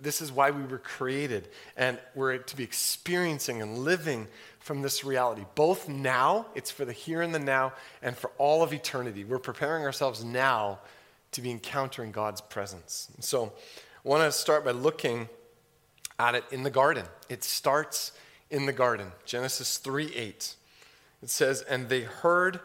This 0.00 0.20
is 0.22 0.32
why 0.32 0.50
we 0.50 0.62
were 0.62 0.78
created, 0.78 1.48
and 1.76 1.98
we're 2.14 2.38
to 2.38 2.56
be 2.56 2.64
experiencing 2.64 3.60
and 3.60 3.78
living 3.78 4.28
from 4.60 4.80
this 4.80 5.04
reality. 5.04 5.44
Both 5.54 5.88
now, 5.88 6.46
it's 6.54 6.70
for 6.70 6.84
the 6.84 6.92
here 6.92 7.20
and 7.20 7.34
the 7.34 7.38
now, 7.38 7.74
and 8.02 8.16
for 8.16 8.30
all 8.38 8.62
of 8.62 8.72
eternity. 8.72 9.24
We're 9.24 9.38
preparing 9.38 9.84
ourselves 9.84 10.24
now 10.24 10.78
to 11.32 11.42
be 11.42 11.50
encountering 11.50 12.12
God's 12.12 12.40
presence. 12.40 13.08
So, 13.20 13.52
I 14.04 14.08
want 14.08 14.22
to 14.22 14.32
start 14.32 14.64
by 14.64 14.70
looking 14.70 15.28
at 16.18 16.34
it 16.34 16.44
in 16.50 16.62
the 16.62 16.70
garden. 16.70 17.06
It 17.28 17.42
starts 17.44 18.12
in 18.50 18.66
the 18.66 18.72
garden. 18.72 19.12
Genesis 19.24 19.78
3 19.78 20.14
8. 20.14 20.54
It 21.22 21.30
says, 21.30 21.62
And 21.62 21.88
they 21.88 22.02
heard 22.02 22.60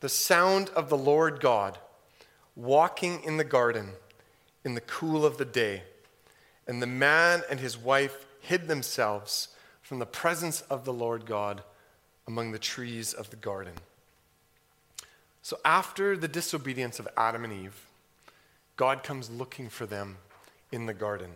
the 0.00 0.08
sound 0.08 0.70
of 0.70 0.88
the 0.88 0.98
Lord 0.98 1.40
God 1.40 1.78
walking 2.54 3.22
in 3.22 3.36
the 3.36 3.44
garden 3.44 3.90
in 4.64 4.74
the 4.74 4.80
cool 4.80 5.24
of 5.24 5.38
the 5.38 5.44
day. 5.44 5.82
And 6.66 6.80
the 6.80 6.86
man 6.86 7.42
and 7.50 7.60
his 7.60 7.76
wife 7.76 8.26
hid 8.40 8.68
themselves 8.68 9.48
from 9.80 9.98
the 9.98 10.06
presence 10.06 10.62
of 10.62 10.84
the 10.84 10.92
Lord 10.92 11.26
God 11.26 11.62
among 12.26 12.52
the 12.52 12.58
trees 12.58 13.12
of 13.12 13.30
the 13.30 13.36
garden. 13.36 13.74
So, 15.42 15.58
after 15.64 16.16
the 16.16 16.28
disobedience 16.28 17.00
of 17.00 17.08
Adam 17.16 17.44
and 17.44 17.52
Eve, 17.52 17.86
God 18.76 19.02
comes 19.02 19.28
looking 19.28 19.68
for 19.68 19.86
them 19.86 20.18
in 20.70 20.86
the 20.86 20.94
garden. 20.94 21.30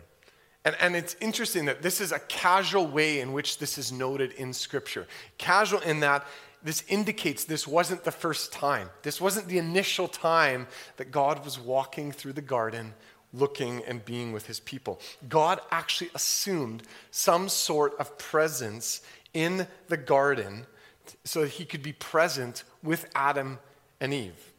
And, 0.63 0.75
and 0.79 0.95
it's 0.95 1.15
interesting 1.21 1.65
that 1.65 1.81
this 1.81 2.01
is 2.01 2.11
a 2.11 2.19
casual 2.19 2.87
way 2.87 3.19
in 3.19 3.33
which 3.33 3.57
this 3.57 3.77
is 3.77 3.91
noted 3.91 4.31
in 4.33 4.53
Scripture. 4.53 5.07
Casual 5.37 5.81
in 5.81 5.99
that 6.01 6.25
this 6.63 6.83
indicates 6.87 7.45
this 7.45 7.67
wasn't 7.67 8.03
the 8.03 8.11
first 8.11 8.51
time. 8.51 8.89
This 9.03 9.21
wasn't 9.21 9.47
the 9.47 9.59
initial 9.59 10.07
time 10.07 10.67
that 10.97 11.11
God 11.11 11.45
was 11.45 11.59
walking 11.59 12.11
through 12.11 12.33
the 12.33 12.41
garden 12.41 12.93
looking 13.33 13.83
and 13.85 14.03
being 14.05 14.31
with 14.31 14.47
his 14.47 14.59
people. 14.59 14.99
God 15.27 15.59
actually 15.71 16.09
assumed 16.15 16.83
some 17.11 17.49
sort 17.49 17.97
of 17.99 18.17
presence 18.17 19.01
in 19.33 19.67
the 19.87 19.97
garden 19.97 20.65
so 21.23 21.41
that 21.41 21.49
he 21.51 21.65
could 21.65 21.83
be 21.83 21.93
present 21.93 22.63
with 22.83 23.09
Adam 23.15 23.59
and 23.99 24.13
Eve. 24.13 24.53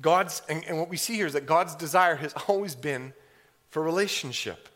God's, 0.00 0.42
and, 0.48 0.64
and 0.66 0.78
what 0.78 0.88
we 0.88 0.96
see 0.96 1.14
here 1.14 1.26
is 1.26 1.34
that 1.34 1.46
God's 1.46 1.74
desire 1.74 2.16
has 2.16 2.34
always 2.48 2.74
been 2.74 3.12
for 3.70 3.82
relationship. 3.82 4.68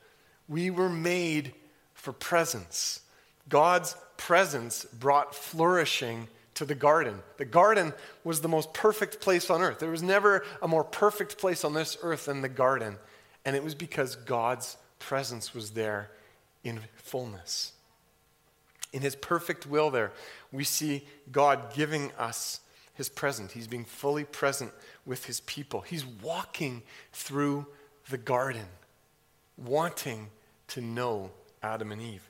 We 0.49 0.71
were 0.71 0.89
made 0.89 1.53
for 1.95 2.13
presence. 2.13 3.01
God's 3.49 3.97
presence 4.17 4.85
brought 4.85 5.35
flourishing 5.35 6.29
to 6.55 6.65
the 6.65 6.75
garden. 6.75 7.21
The 7.37 7.45
garden 7.45 7.93
was 8.23 8.41
the 8.41 8.49
most 8.49 8.73
perfect 8.73 9.21
place 9.21 9.51
on 9.51 9.63
earth. 9.63 9.81
There 9.81 9.91
was 9.91 10.03
never 10.03 10.45
a 10.63 10.69
more 10.69 10.85
perfect 10.85 11.39
place 11.39 11.65
on 11.65 11.75
this 11.75 11.97
earth 12.03 12.27
than 12.27 12.41
the 12.41 12.49
garden. 12.49 12.97
And 13.45 13.55
it 13.55 13.63
was 13.63 13.75
because 13.75 14.17
God's 14.17 14.77
presence 14.99 15.55
was 15.55 15.71
there 15.71 16.11
in 16.63 16.81
fullness. 16.97 17.73
In 18.93 19.03
his 19.03 19.17
perfect 19.17 19.67
will, 19.67 19.91
there, 19.91 20.13
we 20.53 20.65
see 20.65 21.05
God 21.31 21.75
giving 21.75 22.13
us 22.13 22.61
his 22.95 23.09
presence. 23.09 23.53
He's 23.53 23.67
being 23.67 23.85
fully 23.85 24.25
present 24.25 24.73
with 25.05 25.27
his 25.27 25.41
people. 25.41 25.81
He's 25.81 26.07
walking 26.07 26.83
through 27.13 27.67
the 28.09 28.19
garden, 28.19 28.67
wanting 29.59 30.29
to 30.69 30.81
know 30.81 31.31
Adam 31.63 31.93
and 31.93 32.01
Eve. 32.01 32.29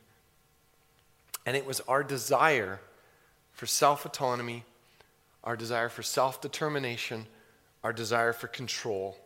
And 1.47 1.57
it 1.57 1.67
was 1.67 1.81
our 1.81 2.03
desire 2.03 2.81
for 3.53 3.67
self 3.67 4.07
autonomy, 4.07 4.65
our 5.45 5.57
desire 5.57 5.91
for 5.91 6.03
self 6.03 6.41
determination, 6.41 7.27
our 7.83 7.93
desire 7.93 8.33
for 8.33 8.49
control 8.49 9.19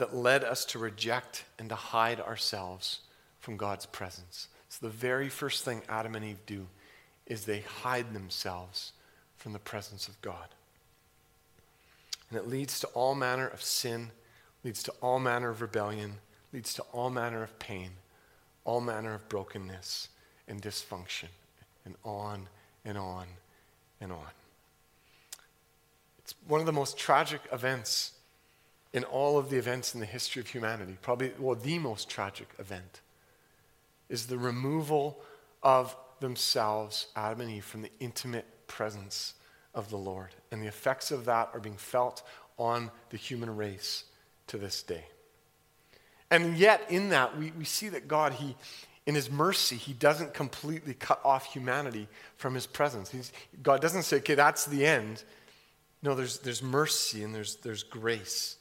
that 0.00 0.16
led 0.16 0.42
us 0.42 0.64
to 0.64 0.78
reject 0.78 1.44
and 1.58 1.68
to 1.68 1.74
hide 1.74 2.20
ourselves 2.20 3.00
from 3.38 3.58
God's 3.58 3.84
presence. 3.84 4.48
So 4.70 4.86
the 4.86 4.92
very 4.92 5.28
first 5.28 5.62
thing 5.62 5.82
Adam 5.90 6.14
and 6.14 6.24
Eve 6.24 6.40
do 6.46 6.66
is 7.26 7.44
they 7.44 7.60
hide 7.60 8.14
themselves 8.14 8.92
from 9.36 9.52
the 9.52 9.58
presence 9.58 10.08
of 10.08 10.20
God. 10.22 10.48
And 12.30 12.38
it 12.38 12.48
leads 12.48 12.80
to 12.80 12.86
all 12.88 13.14
manner 13.14 13.46
of 13.46 13.62
sin, 13.62 14.10
leads 14.64 14.82
to 14.84 14.92
all 15.02 15.20
manner 15.20 15.50
of 15.50 15.60
rebellion, 15.60 16.14
leads 16.50 16.72
to 16.74 16.82
all 16.92 17.10
manner 17.10 17.42
of 17.42 17.58
pain, 17.58 17.90
all 18.64 18.80
manner 18.80 19.14
of 19.14 19.28
brokenness 19.28 20.08
and 20.48 20.62
dysfunction, 20.62 21.28
and 21.84 21.94
on 22.04 22.48
and 22.86 22.96
on 22.96 23.26
and 24.00 24.12
on. 24.12 24.30
It's 26.20 26.34
one 26.48 26.60
of 26.60 26.66
the 26.66 26.72
most 26.72 26.96
tragic 26.96 27.42
events 27.52 28.12
in 28.92 29.04
all 29.04 29.38
of 29.38 29.50
the 29.50 29.56
events 29.56 29.94
in 29.94 30.00
the 30.00 30.06
history 30.06 30.40
of 30.40 30.48
humanity. 30.48 30.96
Probably, 31.00 31.32
well, 31.38 31.54
the 31.54 31.78
most 31.78 32.08
tragic 32.08 32.48
event 32.58 33.00
is 34.08 34.26
the 34.26 34.38
removal 34.38 35.20
of 35.62 35.96
themselves, 36.18 37.06
Adam 37.14 37.42
and 37.42 37.50
Eve, 37.50 37.64
from 37.64 37.82
the 37.82 37.90
intimate 38.00 38.46
presence 38.66 39.34
of 39.74 39.90
the 39.90 39.96
Lord. 39.96 40.30
And 40.50 40.60
the 40.60 40.66
effects 40.66 41.10
of 41.10 41.24
that 41.26 41.50
are 41.54 41.60
being 41.60 41.76
felt 41.76 42.22
on 42.58 42.90
the 43.10 43.16
human 43.16 43.56
race 43.56 44.04
to 44.48 44.58
this 44.58 44.82
day. 44.82 45.04
And 46.30 46.56
yet, 46.56 46.82
in 46.90 47.10
that, 47.10 47.38
we, 47.38 47.52
we 47.52 47.64
see 47.64 47.88
that 47.88 48.06
God, 48.06 48.32
he, 48.34 48.56
in 49.06 49.14
his 49.14 49.30
mercy, 49.30 49.76
he 49.76 49.92
doesn't 49.92 50.34
completely 50.34 50.94
cut 50.94 51.20
off 51.24 51.46
humanity 51.46 52.08
from 52.36 52.54
his 52.54 52.66
presence. 52.66 53.10
He's, 53.10 53.32
God 53.62 53.80
doesn't 53.80 54.02
say, 54.02 54.18
okay, 54.18 54.34
that's 54.34 54.66
the 54.66 54.84
end. 54.84 55.24
No, 56.02 56.14
there's, 56.14 56.38
there's 56.40 56.62
mercy 56.62 57.22
and 57.22 57.34
there's, 57.34 57.56
there's 57.56 57.82
grace. 57.82 58.56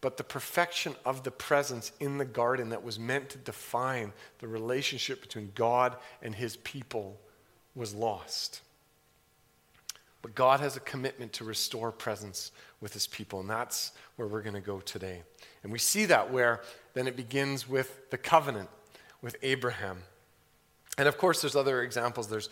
But 0.00 0.16
the 0.16 0.24
perfection 0.24 0.94
of 1.04 1.24
the 1.24 1.30
presence 1.30 1.90
in 1.98 2.18
the 2.18 2.24
garden 2.24 2.68
that 2.68 2.84
was 2.84 2.98
meant 2.98 3.30
to 3.30 3.38
define 3.38 4.12
the 4.38 4.46
relationship 4.46 5.20
between 5.20 5.50
God 5.54 5.96
and 6.22 6.34
his 6.34 6.56
people 6.58 7.18
was 7.74 7.94
lost. 7.94 8.60
But 10.22 10.34
God 10.34 10.60
has 10.60 10.76
a 10.76 10.80
commitment 10.80 11.32
to 11.34 11.44
restore 11.44 11.90
presence 11.90 12.52
with 12.80 12.92
his 12.92 13.06
people, 13.06 13.40
and 13.40 13.50
that's 13.50 13.92
where 14.16 14.28
we're 14.28 14.42
going 14.42 14.54
to 14.54 14.60
go 14.60 14.80
today. 14.80 15.22
And 15.62 15.72
we 15.72 15.78
see 15.78 16.06
that 16.06 16.32
where 16.32 16.60
then 16.94 17.06
it 17.06 17.16
begins 17.16 17.68
with 17.68 18.10
the 18.10 18.18
covenant 18.18 18.68
with 19.22 19.36
Abraham. 19.42 20.02
And 20.96 21.06
of 21.06 21.16
course, 21.18 21.40
there's 21.40 21.54
other 21.54 21.82
examples. 21.82 22.28
There's, 22.28 22.48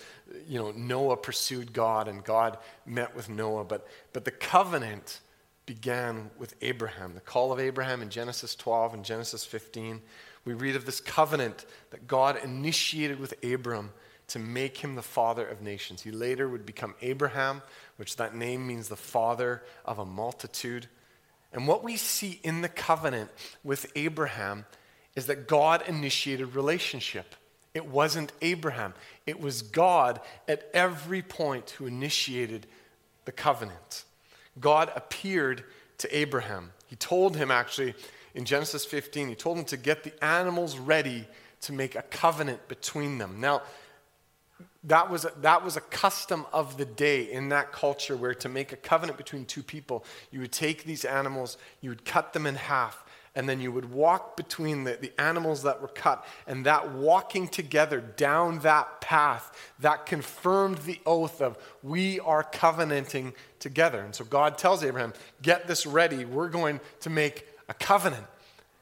you 0.49 0.59
know, 0.59 0.71
Noah 0.71 1.17
pursued 1.17 1.73
God 1.73 2.07
and 2.07 2.23
God 2.23 2.59
met 2.85 3.17
with 3.17 3.29
Noah. 3.29 3.65
But, 3.65 3.89
but 4.13 4.25
the 4.25 4.31
covenant 4.31 5.21
began 5.67 6.31
with 6.39 6.55
Abraham. 6.63 7.15
The 7.15 7.21
call 7.21 7.53
of 7.53 7.59
Abraham 7.59 8.01
in 8.01 8.09
Genesis 8.09 8.55
12 8.55 8.95
and 8.95 9.05
Genesis 9.05 9.45
15. 9.45 10.01
We 10.45 10.55
read 10.55 10.77
of 10.77 10.87
this 10.87 11.01
covenant 11.01 11.67
that 11.91 12.07
God 12.07 12.43
initiated 12.43 13.19
with 13.19 13.35
Abram 13.45 13.91
to 14.29 14.39
make 14.39 14.79
him 14.79 14.95
the 14.95 15.03
father 15.03 15.47
of 15.47 15.61
nations. 15.61 16.03
He 16.03 16.11
later 16.11 16.49
would 16.49 16.65
become 16.65 16.95
Abraham, 17.03 17.63
which 17.97 18.17
that 18.17 18.35
name 18.35 18.67
means 18.67 18.89
the 18.89 18.97
father 18.97 19.63
of 19.85 19.99
a 19.99 20.05
multitude. 20.05 20.89
And 21.53 21.67
what 21.67 21.85
we 21.85 21.97
see 21.97 22.41
in 22.43 22.63
the 22.63 22.69
covenant 22.69 23.31
with 23.63 23.91
Abraham 23.97 24.67
is 25.15 25.27
that 25.27 25.49
God 25.49 25.83
initiated 25.89 26.55
relationship. 26.55 27.35
It 27.75 27.87
wasn't 27.87 28.33
Abraham, 28.41 28.95
it 29.27 29.41
was 29.41 29.63
God 29.63 30.21
at 30.49 30.71
every 30.73 31.23
point 31.23 31.71
who 31.71 31.87
initiated 31.87 32.67
the 33.27 33.33
covenant. 33.33 34.05
God 34.61 34.91
appeared 34.95 35.65
to 35.99 36.17
Abraham. 36.17 36.73
He 36.87 36.97
told 36.97 37.37
him, 37.37 37.51
actually, 37.51 37.95
in 38.35 38.45
Genesis 38.45 38.85
15, 38.85 39.29
he 39.29 39.35
told 39.35 39.59
him 39.59 39.65
to 39.67 39.77
get 39.77 40.05
the 40.05 40.25
animals 40.25 40.79
ready 40.79 41.27
to 41.63 41.73
make 41.73 41.95
a 41.95 42.03
covenant 42.03 42.69
between 42.69 43.19
them. 43.19 43.41
Now, 43.41 43.63
that 44.85 45.11
was, 45.11 45.25
a, 45.25 45.33
that 45.41 45.65
was 45.65 45.77
a 45.77 45.81
custom 45.81 46.47
of 46.53 46.77
the 46.77 46.85
day 46.85 47.31
in 47.31 47.49
that 47.49 47.73
culture 47.73 48.17
where 48.17 48.35
to 48.35 48.49
make 48.49 48.73
a 48.73 48.77
covenant 48.77 49.19
between 49.19 49.45
two 49.45 49.63
people, 49.63 50.05
you 50.31 50.41
would 50.41 50.53
take 50.53 50.85
these 50.85 51.05
animals, 51.05 51.57
you 51.81 51.91
would 51.91 52.05
cut 52.05 52.33
them 52.33 52.47
in 52.47 52.55
half, 52.55 53.05
and 53.37 53.47
then 53.47 53.61
you 53.61 53.71
would 53.71 53.93
walk 53.93 54.35
between 54.35 54.85
the, 54.85 54.97
the 54.99 55.13
animals 55.21 55.63
that 55.65 55.83
were 55.83 55.89
cut. 55.89 56.27
And 56.47 56.65
that 56.65 56.93
walking 56.93 57.47
together 57.47 58.01
down 58.01 58.61
that 58.61 59.03
path, 59.03 59.55
that 59.81 60.07
confirmed 60.07 60.79
the 60.79 60.99
oath 61.05 61.43
of 61.43 61.59
we 61.83 62.19
are 62.21 62.43
covenanting 62.43 63.35
together. 63.61 64.01
And 64.01 64.15
so 64.15 64.25
God 64.25 64.57
tells 64.57 64.83
Abraham, 64.83 65.13
get 65.43 65.69
this 65.69 65.85
ready. 65.85 66.25
We're 66.25 66.49
going 66.49 66.81
to 67.01 67.11
make 67.11 67.47
a 67.69 67.75
covenant. 67.75 68.25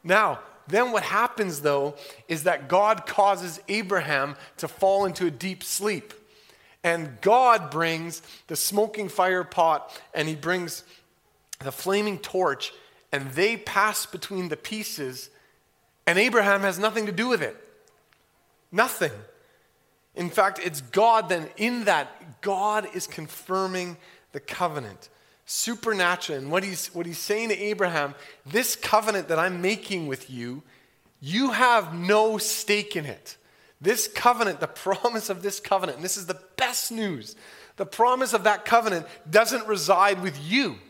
Now, 0.04 0.38
then 0.68 0.92
what 0.92 1.02
happens 1.02 1.60
though 1.60 1.96
is 2.28 2.44
that 2.44 2.68
God 2.68 3.06
causes 3.06 3.60
Abraham 3.68 4.36
to 4.58 4.68
fall 4.68 5.04
into 5.04 5.26
a 5.26 5.30
deep 5.32 5.64
sleep. 5.64 6.14
And 6.84 7.20
God 7.20 7.72
brings 7.72 8.22
the 8.46 8.54
smoking 8.54 9.08
fire 9.08 9.42
pot 9.42 9.90
and 10.14 10.28
he 10.28 10.36
brings 10.36 10.84
the 11.58 11.72
flaming 11.72 12.18
torch 12.18 12.72
and 13.14 13.30
they 13.30 13.56
pass 13.56 14.06
between 14.06 14.48
the 14.48 14.56
pieces 14.56 15.30
and 16.04 16.18
Abraham 16.18 16.62
has 16.62 16.80
nothing 16.80 17.06
to 17.06 17.12
do 17.12 17.28
with 17.28 17.42
it. 17.42 17.56
Nothing. 18.72 19.12
In 20.16 20.30
fact, 20.30 20.58
it's 20.64 20.80
God 20.80 21.28
then 21.28 21.48
in 21.56 21.84
that 21.84 22.40
God 22.40 22.88
is 22.92 23.06
confirming 23.06 23.96
the 24.32 24.40
covenant 24.40 25.10
supernatural. 25.46 26.38
And 26.38 26.50
what 26.50 26.64
he's, 26.64 26.88
what 26.88 27.06
he's 27.06 27.18
saying 27.18 27.50
to 27.50 27.56
Abraham, 27.56 28.16
this 28.44 28.74
covenant 28.74 29.28
that 29.28 29.38
I'm 29.38 29.62
making 29.62 30.08
with 30.08 30.28
you, 30.28 30.64
you 31.20 31.52
have 31.52 31.94
no 31.94 32.36
stake 32.36 32.96
in 32.96 33.06
it. 33.06 33.36
This 33.80 34.08
covenant, 34.08 34.58
the 34.58 34.66
promise 34.84 35.30
of 35.30 35.40
this 35.40 35.60
covenant, 35.60 35.98
and 35.98 36.04
this 36.04 36.16
is 36.16 36.26
the 36.26 36.40
best 36.56 36.90
news, 36.90 37.36
the 37.76 37.86
promise 37.86 38.32
of 38.32 38.42
that 38.42 38.64
covenant 38.64 39.06
doesn't 39.30 39.68
reside 39.68 40.20
with 40.20 40.36
you. 40.42 40.80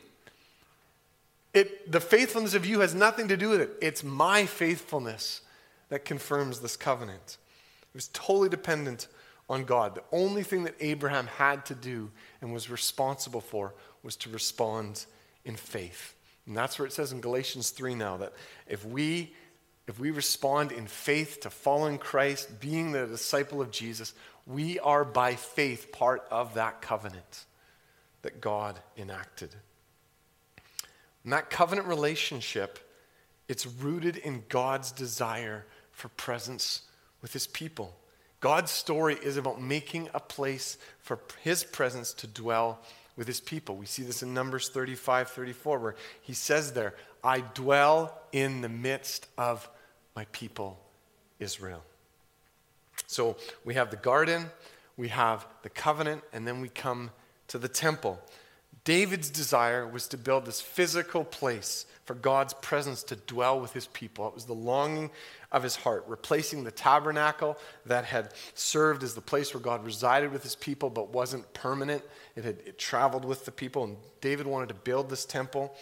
It, 1.54 1.90
the 1.90 2.00
faithfulness 2.00 2.54
of 2.54 2.66
you 2.66 2.80
has 2.80 2.94
nothing 2.94 3.28
to 3.28 3.36
do 3.36 3.50
with 3.50 3.60
it. 3.60 3.70
It's 3.80 4.02
my 4.02 4.44
faithfulness 4.44 5.40
that 5.88 6.04
confirms 6.04 6.60
this 6.60 6.76
covenant. 6.76 7.38
It 7.82 7.94
was 7.94 8.08
totally 8.08 8.48
dependent 8.48 9.06
on 9.48 9.64
God. 9.64 9.94
The 9.94 10.02
only 10.10 10.42
thing 10.42 10.64
that 10.64 10.74
Abraham 10.80 11.28
had 11.28 11.64
to 11.66 11.74
do 11.74 12.10
and 12.40 12.52
was 12.52 12.68
responsible 12.68 13.40
for 13.40 13.72
was 14.02 14.16
to 14.16 14.30
respond 14.30 15.06
in 15.44 15.54
faith. 15.54 16.14
And 16.46 16.56
that's 16.56 16.78
where 16.78 16.86
it 16.86 16.92
says 16.92 17.12
in 17.12 17.20
Galatians 17.20 17.70
3 17.70 17.94
now 17.94 18.16
that 18.18 18.32
if 18.66 18.84
we 18.84 19.32
if 19.86 20.00
we 20.00 20.10
respond 20.10 20.72
in 20.72 20.86
faith 20.86 21.40
to 21.40 21.50
following 21.50 21.98
Christ, 21.98 22.58
being 22.58 22.92
the 22.92 23.06
disciple 23.06 23.60
of 23.60 23.70
Jesus, 23.70 24.14
we 24.46 24.78
are 24.78 25.04
by 25.04 25.34
faith 25.34 25.92
part 25.92 26.26
of 26.30 26.54
that 26.54 26.80
covenant 26.80 27.44
that 28.22 28.40
God 28.40 28.78
enacted. 28.96 29.54
And 31.24 31.32
that 31.32 31.50
covenant 31.50 31.88
relationship, 31.88 32.78
it's 33.48 33.66
rooted 33.66 34.16
in 34.16 34.44
God's 34.48 34.92
desire 34.92 35.64
for 35.90 36.08
presence 36.10 36.82
with 37.22 37.32
his 37.32 37.46
people. 37.46 37.96
God's 38.40 38.70
story 38.70 39.16
is 39.22 39.38
about 39.38 39.60
making 39.60 40.10
a 40.12 40.20
place 40.20 40.76
for 41.00 41.18
his 41.42 41.64
presence 41.64 42.12
to 42.14 42.26
dwell 42.26 42.78
with 43.16 43.26
his 43.26 43.40
people. 43.40 43.76
We 43.76 43.86
see 43.86 44.02
this 44.02 44.22
in 44.22 44.34
Numbers 44.34 44.68
35, 44.68 45.30
34, 45.30 45.78
where 45.78 45.94
he 46.20 46.34
says 46.34 46.72
there, 46.72 46.94
I 47.22 47.40
dwell 47.40 48.20
in 48.32 48.60
the 48.60 48.68
midst 48.68 49.26
of 49.38 49.68
my 50.14 50.26
people, 50.26 50.78
Israel. 51.38 51.82
So 53.06 53.36
we 53.64 53.74
have 53.74 53.90
the 53.90 53.96
garden, 53.96 54.50
we 54.96 55.08
have 55.08 55.46
the 55.62 55.70
covenant, 55.70 56.22
and 56.32 56.46
then 56.46 56.60
we 56.60 56.68
come 56.68 57.10
to 57.48 57.58
the 57.58 57.68
temple. 57.68 58.20
David's 58.84 59.30
desire 59.30 59.86
was 59.86 60.08
to 60.08 60.18
build 60.18 60.44
this 60.44 60.60
physical 60.60 61.24
place 61.24 61.86
for 62.04 62.14
God's 62.14 62.52
presence 62.54 63.02
to 63.04 63.16
dwell 63.16 63.58
with 63.58 63.72
his 63.72 63.86
people. 63.86 64.28
It 64.28 64.34
was 64.34 64.44
the 64.44 64.52
longing 64.52 65.10
of 65.50 65.62
his 65.62 65.74
heart, 65.74 66.04
replacing 66.06 66.64
the 66.64 66.70
tabernacle 66.70 67.56
that 67.86 68.04
had 68.04 68.34
served 68.54 69.02
as 69.02 69.14
the 69.14 69.22
place 69.22 69.54
where 69.54 69.62
God 69.62 69.84
resided 69.84 70.32
with 70.32 70.42
his 70.42 70.54
people 70.54 70.90
but 70.90 71.10
wasn't 71.10 71.50
permanent. 71.54 72.02
It 72.36 72.44
had 72.44 72.58
it 72.66 72.78
traveled 72.78 73.24
with 73.24 73.46
the 73.46 73.52
people, 73.52 73.84
and 73.84 73.96
David 74.20 74.46
wanted 74.46 74.68
to 74.68 74.74
build 74.74 75.08
this 75.08 75.24
temple. 75.24 75.74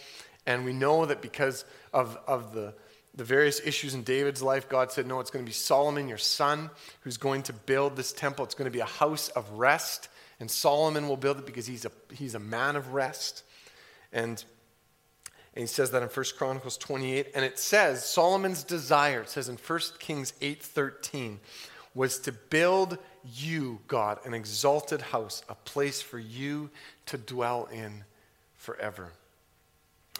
And 0.45 0.63
we 0.63 0.71
know 0.71 1.05
that 1.05 1.21
because 1.21 1.65
of, 1.93 2.17
of 2.25 2.53
the, 2.53 2.73
the 3.15 3.23
various 3.25 3.59
issues 3.65 3.93
in 3.93 4.03
David's 4.03 4.41
life, 4.41 4.69
God 4.69 4.93
said, 4.93 5.07
No, 5.07 5.19
it's 5.19 5.31
going 5.31 5.43
to 5.43 5.49
be 5.49 5.53
Solomon, 5.53 6.07
your 6.07 6.17
son, 6.17 6.69
who's 7.01 7.17
going 7.17 7.43
to 7.43 7.53
build 7.53 7.97
this 7.97 8.13
temple. 8.13 8.45
It's 8.45 8.55
going 8.55 8.69
to 8.69 8.71
be 8.71 8.79
a 8.79 8.85
house 8.85 9.27
of 9.29 9.49
rest. 9.51 10.07
And 10.43 10.51
Solomon 10.51 11.07
will 11.07 11.15
build 11.15 11.39
it 11.39 11.45
because 11.45 11.67
he's 11.67 11.85
a, 11.85 11.91
he's 12.11 12.35
a 12.35 12.39
man 12.39 12.75
of 12.75 12.93
rest. 12.93 13.45
And 14.11 14.43
and 15.53 15.61
he 15.61 15.67
says 15.67 15.91
that 15.91 16.03
in 16.03 16.09
1 16.09 16.25
Chronicles 16.37 16.77
28. 16.77 17.27
And 17.33 17.45
it 17.45 17.57
says 17.57 18.03
Solomon's 18.03 18.65
desire, 18.65 19.21
it 19.21 19.29
says 19.29 19.47
in 19.47 19.55
1 19.55 19.79
Kings 19.99 20.33
8:13, 20.41 21.37
was 21.95 22.19
to 22.19 22.33
build 22.33 22.97
you, 23.23 23.79
God, 23.87 24.19
an 24.25 24.33
exalted 24.33 25.01
house, 25.01 25.43
a 25.47 25.55
place 25.55 26.01
for 26.01 26.19
you 26.19 26.69
to 27.05 27.17
dwell 27.17 27.69
in 27.71 28.03
forever. 28.57 29.13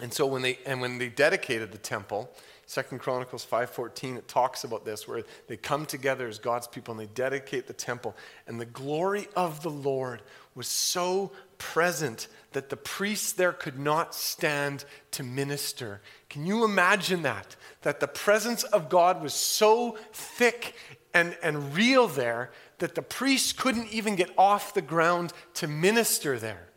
And 0.00 0.10
so 0.10 0.24
when 0.24 0.40
they 0.40 0.58
and 0.64 0.80
when 0.80 0.96
they 0.96 1.10
dedicated 1.10 1.70
the 1.70 1.76
temple, 1.76 2.30
Second 2.66 2.98
Chronicles 3.00 3.44
5:14 3.44 4.16
it 4.16 4.28
talks 4.28 4.64
about 4.64 4.84
this 4.84 5.06
where 5.06 5.22
they 5.48 5.56
come 5.56 5.86
together 5.86 6.26
as 6.26 6.38
God's 6.38 6.66
people 6.66 6.92
and 6.92 7.00
they 7.00 7.12
dedicate 7.12 7.66
the 7.66 7.72
temple 7.72 8.16
and 8.46 8.60
the 8.60 8.66
glory 8.66 9.28
of 9.36 9.62
the 9.62 9.70
Lord 9.70 10.22
was 10.54 10.68
so 10.68 11.32
present 11.58 12.28
that 12.52 12.70
the 12.70 12.76
priests 12.76 13.32
there 13.32 13.52
could 13.52 13.78
not 13.78 14.14
stand 14.14 14.84
to 15.10 15.22
minister. 15.22 16.00
Can 16.28 16.46
you 16.46 16.64
imagine 16.64 17.22
that? 17.22 17.56
That 17.82 18.00
the 18.00 18.08
presence 18.08 18.62
of 18.64 18.88
God 18.88 19.22
was 19.22 19.34
so 19.34 19.98
thick 20.12 20.74
and, 21.12 21.36
and 21.42 21.74
real 21.74 22.08
there 22.08 22.50
that 22.78 22.94
the 22.94 23.02
priests 23.02 23.52
couldn't 23.52 23.92
even 23.92 24.16
get 24.16 24.30
off 24.36 24.74
the 24.74 24.82
ground 24.82 25.32
to 25.54 25.68
minister 25.68 26.38
there. 26.38 26.68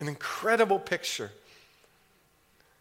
An 0.00 0.08
incredible 0.08 0.78
picture. 0.78 1.30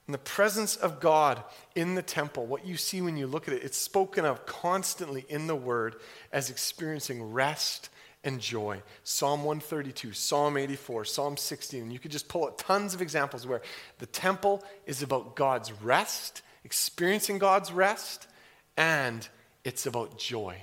The 0.07 0.17
presence 0.17 0.75
of 0.75 0.99
God 0.99 1.41
in 1.75 1.95
the 1.95 2.01
temple, 2.01 2.45
what 2.45 2.65
you 2.65 2.75
see 2.75 3.01
when 3.01 3.15
you 3.15 3.25
look 3.25 3.47
at 3.47 3.53
it, 3.53 3.63
it's 3.63 3.77
spoken 3.77 4.25
of 4.25 4.45
constantly 4.45 5.25
in 5.29 5.47
the 5.47 5.55
Word 5.55 5.95
as 6.31 6.49
experiencing 6.49 7.31
rest 7.31 7.89
and 8.25 8.39
joy. 8.39 8.81
Psalm 9.03 9.43
132, 9.45 10.11
Psalm 10.11 10.57
84, 10.57 11.05
Psalm 11.05 11.37
16. 11.37 11.83
And 11.83 11.93
you 11.93 11.99
could 11.99 12.11
just 12.11 12.27
pull 12.27 12.45
out 12.45 12.57
tons 12.57 12.93
of 12.93 13.01
examples 13.01 13.47
where 13.47 13.61
the 13.99 14.05
temple 14.05 14.63
is 14.85 15.03
about 15.03 15.35
God's 15.35 15.71
rest, 15.71 16.41
experiencing 16.65 17.37
God's 17.37 17.71
rest, 17.71 18.27
and 18.75 19.27
it's 19.63 19.85
about 19.85 20.17
joy. 20.17 20.57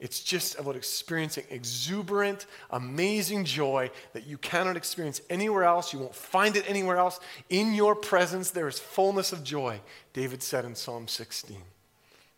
It's 0.00 0.20
just 0.20 0.58
about 0.58 0.76
experiencing 0.76 1.44
exuberant, 1.50 2.46
amazing 2.70 3.44
joy 3.44 3.90
that 4.12 4.26
you 4.26 4.38
cannot 4.38 4.76
experience 4.76 5.20
anywhere 5.28 5.64
else. 5.64 5.92
You 5.92 5.98
won't 5.98 6.14
find 6.14 6.56
it 6.56 6.68
anywhere 6.68 6.98
else. 6.98 7.18
In 7.48 7.74
your 7.74 7.96
presence, 7.96 8.52
there 8.52 8.68
is 8.68 8.78
fullness 8.78 9.32
of 9.32 9.42
joy, 9.42 9.80
David 10.12 10.42
said 10.42 10.64
in 10.64 10.76
Psalm 10.76 11.08
16. 11.08 11.56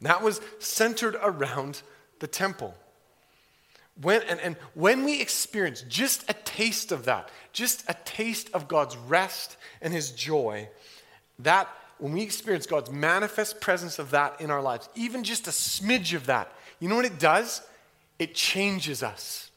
That 0.00 0.22
was 0.22 0.40
centered 0.58 1.16
around 1.22 1.82
the 2.20 2.26
temple. 2.26 2.74
When, 4.00 4.22
and, 4.22 4.40
and 4.40 4.56
when 4.72 5.04
we 5.04 5.20
experience 5.20 5.82
just 5.82 6.24
a 6.30 6.32
taste 6.32 6.92
of 6.92 7.04
that, 7.04 7.28
just 7.52 7.84
a 7.88 7.96
taste 8.06 8.48
of 8.54 8.68
God's 8.68 8.96
rest 8.96 9.58
and 9.82 9.92
His 9.92 10.12
joy, 10.12 10.70
that 11.40 11.68
when 11.98 12.12
we 12.12 12.22
experience 12.22 12.64
God's 12.64 12.90
manifest 12.90 13.60
presence 13.60 13.98
of 13.98 14.12
that 14.12 14.40
in 14.40 14.50
our 14.50 14.62
lives, 14.62 14.88
even 14.94 15.22
just 15.22 15.46
a 15.46 15.50
smidge 15.50 16.14
of 16.14 16.24
that, 16.26 16.50
you 16.80 16.88
know 16.88 16.96
what 16.96 17.04
it 17.04 17.18
does? 17.18 17.62
It 18.18 18.34
changes 18.34 19.02
us. 19.02 19.50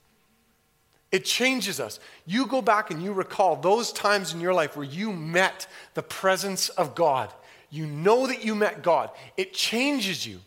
It 1.12 1.26
changes 1.26 1.80
us. 1.80 2.00
You 2.26 2.48
go 2.48 2.62
back 2.62 2.90
and 2.92 3.02
you 3.02 3.14
recall 3.14 3.56
those 3.56 3.92
times 3.94 4.34
in 4.34 4.42
your 4.42 4.54
life 4.54 4.76
where 4.76 4.86
you 4.86 5.14
met 5.14 5.68
the 5.94 6.02
presence 6.02 6.70
of 6.70 6.96
God. 6.96 7.32
You 7.70 7.86
know 7.86 8.28
that 8.28 8.44
you 8.44 8.56
met 8.56 8.84
God. 8.84 9.10
It 9.38 9.54
changes 9.54 10.26
you. 10.26 10.40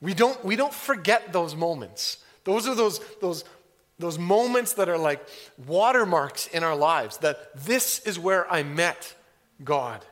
We 0.00 0.14
don't, 0.14 0.44
we 0.44 0.56
don't 0.56 0.72
forget 0.72 1.32
those 1.32 1.56
moments. 1.56 2.18
Those 2.44 2.68
are 2.68 2.74
those, 2.74 3.00
those, 3.20 3.44
those 3.98 4.18
moments 4.18 4.74
that 4.74 4.88
are 4.88 4.98
like 4.98 5.26
watermarks 5.66 6.46
in 6.48 6.62
our 6.62 6.76
lives 6.76 7.18
that 7.18 7.56
this 7.56 7.98
is 8.00 8.18
where 8.18 8.50
I 8.52 8.62
met 8.62 9.14
God. 9.64 10.04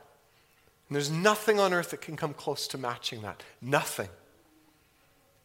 And 0.89 0.95
there's 0.95 1.11
nothing 1.11 1.59
on 1.59 1.73
earth 1.73 1.91
that 1.91 2.01
can 2.01 2.15
come 2.17 2.33
close 2.33 2.67
to 2.69 2.77
matching 2.77 3.21
that. 3.21 3.43
Nothing. 3.61 4.09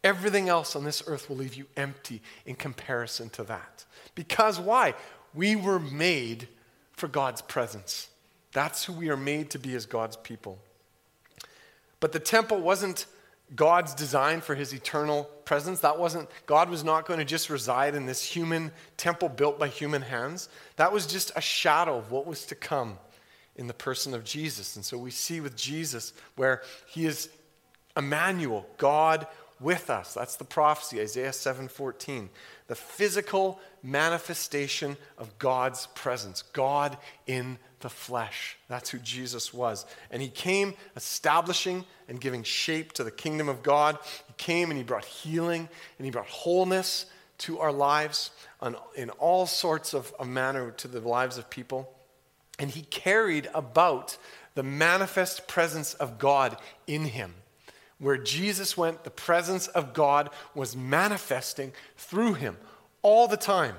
Everything 0.03 0.49
else 0.49 0.75
on 0.75 0.85
this 0.85 1.03
earth 1.07 1.29
will 1.29 1.37
leave 1.37 1.55
you 1.55 1.67
empty 1.77 2.23
in 2.47 2.55
comparison 2.55 3.29
to 3.31 3.45
that. 3.45 3.85
Because 4.15 4.59
why? 4.59 4.95
We 5.35 5.57
were 5.57 5.79
made 5.79 6.49
for 6.93 7.09
God's 7.09 7.43
presence. 7.43 8.09
That's 8.53 8.85
who 8.85 8.93
we 8.93 9.11
are 9.11 9.17
made 9.17 9.51
to 9.51 9.59
be 9.59 9.75
as 9.75 9.87
God's 9.87 10.17
people. 10.17 10.59
But 12.01 12.13
the 12.13 12.19
temple 12.19 12.61
wasn't 12.61 13.07
God's 13.55 13.95
design 13.95 14.41
for 14.41 14.55
his 14.55 14.73
eternal 14.73 15.25
presence. 15.45 15.81
That 15.81 15.99
wasn't, 15.99 16.29
God 16.47 16.71
was 16.71 16.85
not 16.85 17.07
going 17.07 17.19
to 17.19 17.25
just 17.25 17.51
reside 17.51 17.95
in 17.95 18.07
this 18.07 18.23
human 18.23 18.73
temple 18.97 19.29
built 19.29 19.59
by 19.59 19.69
human 19.69 20.03
hands. 20.03 20.49
That 20.77 20.93
was 20.93 21.07
just 21.07 21.33
a 21.37 21.41
shadow 21.41 21.99
of 21.99 22.11
what 22.11 22.27
was 22.27 22.47
to 22.47 22.55
come 22.55 22.99
in 23.57 23.67
the 23.67 23.75
person 23.75 24.15
of 24.15 24.25
Jesus. 24.25 24.77
And 24.77 24.85
so 24.85 24.97
we 24.97 25.11
see 25.11 25.41
with 25.41 25.57
Jesus 25.57 26.13
where 26.37 26.63
he 26.87 27.07
is 27.07 27.29
Emmanuel, 27.97 28.67
God 28.79 29.27
with 29.61 29.91
us. 29.91 30.15
That's 30.15 30.37
the 30.37 30.45
prophecy, 30.45 31.01
Isaiah 31.01 31.33
7:14. 31.33 32.31
The 32.67 32.75
physical 32.75 33.61
manifestation 33.83 34.97
of 35.19 35.39
God's 35.39 35.87
presence, 35.89 36.43
God 36.43 36.97
in 37.27 37.59
the 37.81 37.91
flesh. 37.91 38.57
That's 38.69 38.91
who 38.91 38.99
Jesus 38.99 39.53
was. 39.53 39.85
And 40.11 40.23
he 40.23 40.29
came 40.29 40.75
establishing 40.97 41.85
and 42.09 42.21
giving 42.21 42.43
shape 42.43 42.93
to 42.93 43.05
the 43.05 43.11
kingdom 43.11 43.49
of 43.49 43.63
God. 43.63 43.99
He 44.27 44.35
came 44.37 44.71
and 44.71 44.79
he 44.79 44.85
brought 44.85 45.05
healing 45.05 45.69
and 45.99 46.05
he 46.05 46.11
brought 46.11 46.27
wholeness 46.27 47.07
to 47.39 47.59
our 47.59 47.73
lives 47.73 48.31
on, 48.61 48.77
in 48.97 49.11
all 49.11 49.47
sorts 49.47 49.95
of, 49.95 50.13
of 50.19 50.29
manner 50.29 50.71
to 50.73 50.89
the 50.89 51.01
lives 51.01 51.39
of 51.39 51.49
people. 51.51 51.93
And 52.59 52.71
he 52.71 52.83
carried 52.83 53.49
about 53.55 54.19
the 54.55 54.63
manifest 54.63 55.49
presence 55.49 55.95
of 55.95 56.19
God 56.19 56.59
in 56.87 57.07
him. 57.07 57.35
Where 58.01 58.17
Jesus 58.17 58.77
went, 58.77 59.05
the 59.05 59.11
presence 59.11 59.69
of 59.69 59.93
God 59.93 60.31
was 60.55 60.75
manifesting 60.75 61.73
through 61.97 62.35
him 62.35 62.57
all 63.03 63.29
the 63.29 63.37
time. 63.37 63.77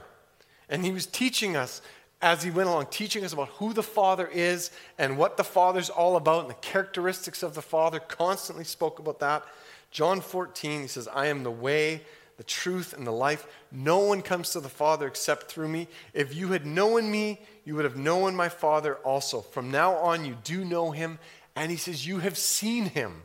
And 0.69 0.85
he 0.85 0.91
was 0.91 1.05
teaching 1.05 1.57
us 1.57 1.81
as 2.21 2.43
he 2.43 2.51
went 2.51 2.69
along, 2.69 2.85
teaching 2.91 3.25
us 3.25 3.33
about 3.33 3.49
who 3.49 3.73
the 3.73 3.83
Father 3.83 4.27
is 4.31 4.69
and 4.99 5.17
what 5.17 5.37
the 5.37 5.43
Father's 5.43 5.89
all 5.89 6.15
about 6.15 6.41
and 6.41 6.49
the 6.51 6.55
characteristics 6.55 7.41
of 7.41 7.55
the 7.55 7.61
Father, 7.63 7.99
constantly 7.99 8.63
spoke 8.63 8.99
about 8.99 9.19
that. 9.19 9.43
John 9.89 10.21
14, 10.21 10.81
he 10.81 10.87
says, 10.87 11.07
I 11.07 11.27
am 11.27 11.43
the 11.43 11.51
way, 11.51 12.01
the 12.37 12.43
truth, 12.43 12.93
and 12.93 13.05
the 13.05 13.11
life. 13.11 13.47
No 13.71 13.99
one 13.99 14.21
comes 14.21 14.51
to 14.51 14.59
the 14.59 14.69
Father 14.69 15.07
except 15.07 15.51
through 15.51 15.67
me. 15.67 15.87
If 16.13 16.35
you 16.35 16.49
had 16.49 16.65
known 16.65 17.11
me, 17.11 17.41
you 17.65 17.75
would 17.75 17.85
have 17.85 17.97
known 17.97 18.35
my 18.35 18.49
Father 18.49 18.95
also. 18.97 19.41
From 19.41 19.71
now 19.71 19.95
on, 19.95 20.23
you 20.23 20.37
do 20.43 20.63
know 20.63 20.91
him. 20.91 21.17
And 21.55 21.71
he 21.71 21.77
says, 21.77 22.07
You 22.07 22.19
have 22.19 22.37
seen 22.37 22.85
him. 22.85 23.23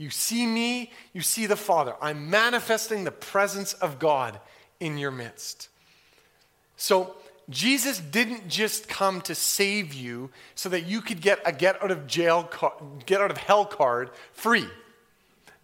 You 0.00 0.08
see 0.08 0.46
me, 0.46 0.90
you 1.12 1.20
see 1.20 1.44
the 1.44 1.56
Father. 1.56 1.94
I'm 2.00 2.30
manifesting 2.30 3.04
the 3.04 3.10
presence 3.10 3.74
of 3.74 3.98
God 3.98 4.40
in 4.80 4.96
your 4.96 5.10
midst. 5.10 5.68
So, 6.78 7.16
Jesus 7.50 7.98
didn't 7.98 8.48
just 8.48 8.88
come 8.88 9.20
to 9.22 9.34
save 9.34 9.92
you 9.92 10.30
so 10.54 10.70
that 10.70 10.86
you 10.86 11.02
could 11.02 11.20
get 11.20 11.40
a 11.44 11.52
get 11.52 11.82
out 11.82 11.90
of 11.90 12.06
jail 12.06 12.48
get 13.04 13.20
out 13.20 13.30
of 13.30 13.36
hell 13.36 13.66
card 13.66 14.10
free. 14.32 14.66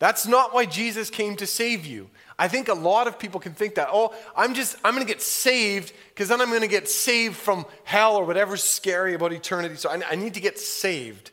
That's 0.00 0.26
not 0.26 0.52
why 0.52 0.66
Jesus 0.66 1.08
came 1.08 1.36
to 1.36 1.46
save 1.46 1.86
you. 1.86 2.10
I 2.38 2.48
think 2.48 2.68
a 2.68 2.74
lot 2.74 3.06
of 3.06 3.18
people 3.18 3.40
can 3.40 3.54
think 3.54 3.76
that, 3.76 3.88
"Oh, 3.90 4.14
I'm 4.36 4.52
just 4.52 4.76
I'm 4.84 4.94
going 4.94 5.06
to 5.06 5.10
get 5.10 5.22
saved 5.22 5.94
because 6.10 6.28
then 6.28 6.42
I'm 6.42 6.48
going 6.48 6.60
to 6.60 6.66
get 6.66 6.90
saved 6.90 7.36
from 7.36 7.64
hell 7.84 8.16
or 8.16 8.26
whatever's 8.26 8.62
scary 8.62 9.14
about 9.14 9.32
eternity. 9.32 9.76
So 9.76 9.88
I, 9.88 10.02
I 10.10 10.14
need 10.14 10.34
to 10.34 10.40
get 10.40 10.58
saved." 10.58 11.30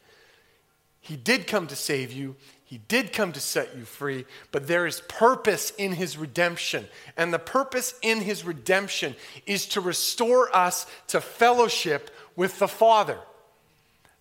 He 1.03 1.17
did 1.17 1.47
come 1.47 1.67
to 1.67 1.75
save 1.75 2.13
you. 2.13 2.37
He 2.73 2.79
did 2.88 3.13
come 3.13 3.33
to 3.33 3.39
set 3.39 3.77
you 3.77 3.86
free, 3.86 4.25
but 4.51 4.65
there 4.65 4.88
is 4.88 4.99
purpose 5.01 5.69
in 5.77 5.91
his 5.91 6.17
redemption. 6.17 6.88
And 7.15 7.31
the 7.31 7.38
purpose 7.38 7.93
in 8.01 8.19
his 8.19 8.43
redemption 8.43 9.15
is 9.45 9.67
to 9.67 9.79
restore 9.79 10.49
us 10.55 10.88
to 11.09 11.21
fellowship 11.21 12.09
with 12.36 12.57
the 12.57 12.67
Father. 12.67 13.19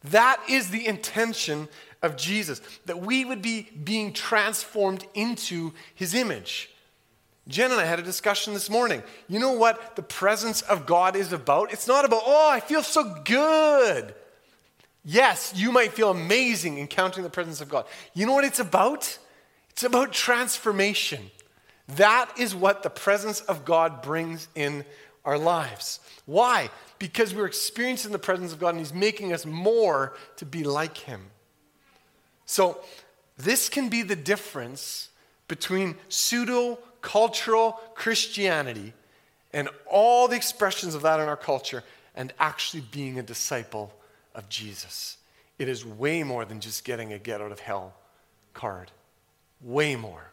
That 0.04 0.38
is 0.50 0.68
the 0.68 0.86
intention 0.86 1.66
of 2.02 2.18
Jesus, 2.18 2.60
that 2.84 3.00
we 3.00 3.24
would 3.24 3.40
be 3.40 3.70
being 3.82 4.12
transformed 4.12 5.06
into 5.14 5.72
his 5.94 6.12
image. 6.12 6.68
Jen 7.48 7.70
and 7.70 7.80
I 7.80 7.86
had 7.86 8.00
a 8.00 8.02
discussion 8.02 8.52
this 8.52 8.68
morning. 8.68 9.02
You 9.28 9.38
know 9.38 9.52
what 9.52 9.96
the 9.96 10.02
presence 10.02 10.60
of 10.60 10.84
God 10.84 11.16
is 11.16 11.32
about? 11.32 11.72
It's 11.72 11.88
not 11.88 12.04
about, 12.04 12.20
oh, 12.26 12.50
I 12.50 12.60
feel 12.60 12.82
so 12.82 13.16
good. 13.24 14.14
Yes, 15.04 15.52
you 15.56 15.72
might 15.72 15.92
feel 15.92 16.10
amazing 16.10 16.78
encountering 16.78 17.24
the 17.24 17.30
presence 17.30 17.60
of 17.60 17.68
God. 17.68 17.86
You 18.14 18.26
know 18.26 18.34
what 18.34 18.44
it's 18.44 18.60
about? 18.60 19.18
It's 19.70 19.82
about 19.82 20.12
transformation. 20.12 21.30
That 21.88 22.30
is 22.38 22.54
what 22.54 22.82
the 22.82 22.90
presence 22.90 23.40
of 23.40 23.64
God 23.64 24.02
brings 24.02 24.48
in 24.54 24.84
our 25.24 25.38
lives. 25.38 26.00
Why? 26.26 26.70
Because 26.98 27.34
we're 27.34 27.46
experiencing 27.46 28.12
the 28.12 28.18
presence 28.18 28.52
of 28.52 28.60
God 28.60 28.70
and 28.70 28.78
He's 28.78 28.94
making 28.94 29.32
us 29.32 29.44
more 29.44 30.14
to 30.36 30.46
be 30.46 30.62
like 30.62 30.98
Him. 30.98 31.22
So, 32.46 32.80
this 33.36 33.68
can 33.68 33.88
be 33.88 34.02
the 34.02 34.14
difference 34.14 35.08
between 35.48 35.96
pseudo 36.08 36.78
cultural 37.00 37.80
Christianity 37.94 38.92
and 39.52 39.68
all 39.90 40.28
the 40.28 40.36
expressions 40.36 40.94
of 40.94 41.02
that 41.02 41.18
in 41.18 41.28
our 41.28 41.36
culture 41.36 41.82
and 42.14 42.32
actually 42.38 42.84
being 42.92 43.18
a 43.18 43.22
disciple 43.22 43.92
of 44.34 44.48
Jesus. 44.48 45.16
It 45.58 45.68
is 45.68 45.84
way 45.84 46.22
more 46.22 46.44
than 46.44 46.60
just 46.60 46.84
getting 46.84 47.12
a 47.12 47.18
get 47.18 47.40
out 47.40 47.52
of 47.52 47.60
hell 47.60 47.94
card. 48.54 48.90
Way 49.60 49.96
more. 49.96 50.30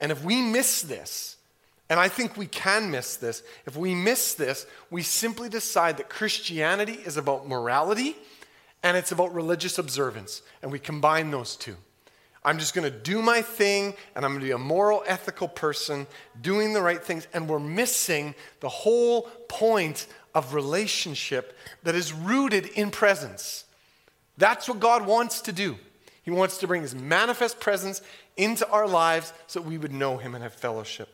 And 0.00 0.10
if 0.10 0.24
we 0.24 0.40
miss 0.40 0.82
this, 0.82 1.36
and 1.88 2.00
I 2.00 2.08
think 2.08 2.36
we 2.36 2.46
can 2.46 2.90
miss 2.90 3.16
this, 3.16 3.42
if 3.66 3.76
we 3.76 3.94
miss 3.94 4.34
this, 4.34 4.66
we 4.90 5.02
simply 5.02 5.48
decide 5.48 5.98
that 5.98 6.08
Christianity 6.08 6.94
is 6.94 7.16
about 7.16 7.46
morality 7.46 8.16
and 8.82 8.96
it's 8.96 9.12
about 9.12 9.32
religious 9.32 9.78
observance, 9.78 10.42
and 10.60 10.72
we 10.72 10.78
combine 10.78 11.30
those 11.30 11.54
two. 11.54 11.76
I'm 12.44 12.58
just 12.58 12.74
going 12.74 12.90
to 12.90 12.98
do 12.98 13.22
my 13.22 13.40
thing 13.40 13.94
and 14.16 14.24
I'm 14.24 14.32
going 14.32 14.40
to 14.40 14.46
be 14.46 14.52
a 14.52 14.58
moral, 14.58 15.04
ethical 15.06 15.46
person 15.46 16.06
doing 16.40 16.72
the 16.72 16.82
right 16.82 17.02
things. 17.02 17.28
And 17.32 17.48
we're 17.48 17.60
missing 17.60 18.34
the 18.60 18.68
whole 18.68 19.22
point 19.48 20.06
of 20.34 20.54
relationship 20.54 21.56
that 21.82 21.94
is 21.94 22.12
rooted 22.12 22.66
in 22.66 22.90
presence. 22.90 23.64
That's 24.38 24.68
what 24.68 24.80
God 24.80 25.06
wants 25.06 25.42
to 25.42 25.52
do. 25.52 25.76
He 26.22 26.30
wants 26.30 26.58
to 26.58 26.66
bring 26.66 26.82
His 26.82 26.94
manifest 26.94 27.60
presence 27.60 28.00
into 28.36 28.68
our 28.70 28.86
lives 28.86 29.32
so 29.46 29.60
that 29.60 29.68
we 29.68 29.78
would 29.78 29.92
know 29.92 30.16
Him 30.16 30.34
and 30.34 30.42
have 30.42 30.54
fellowship. 30.54 31.08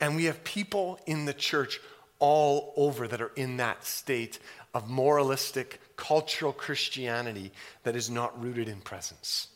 And 0.00 0.16
we 0.16 0.24
have 0.24 0.42
people 0.44 0.98
in 1.06 1.24
the 1.24 1.34
church 1.34 1.80
all 2.18 2.72
over 2.76 3.06
that 3.06 3.20
are 3.20 3.32
in 3.36 3.58
that 3.58 3.84
state 3.84 4.38
of 4.72 4.88
moralistic, 4.88 5.80
cultural 5.96 6.52
Christianity 6.52 7.52
that 7.84 7.94
is 7.94 8.10
not 8.10 8.42
rooted 8.42 8.68
in 8.68 8.80
presence. 8.80 9.48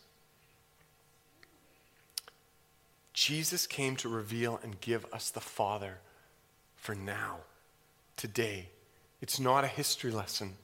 Jesus 3.13 3.67
came 3.67 3.97
to 3.97 4.09
reveal 4.09 4.61
and 4.63 4.81
give 4.81 5.05
us 5.13 5.31
the 5.31 5.41
Father 5.41 5.99
for 6.77 6.95
now, 6.95 7.39
today. 8.17 8.69
It's 9.21 9.41
not 9.41 9.65
a 9.65 9.69
history 9.69 10.11
lesson 10.11 10.57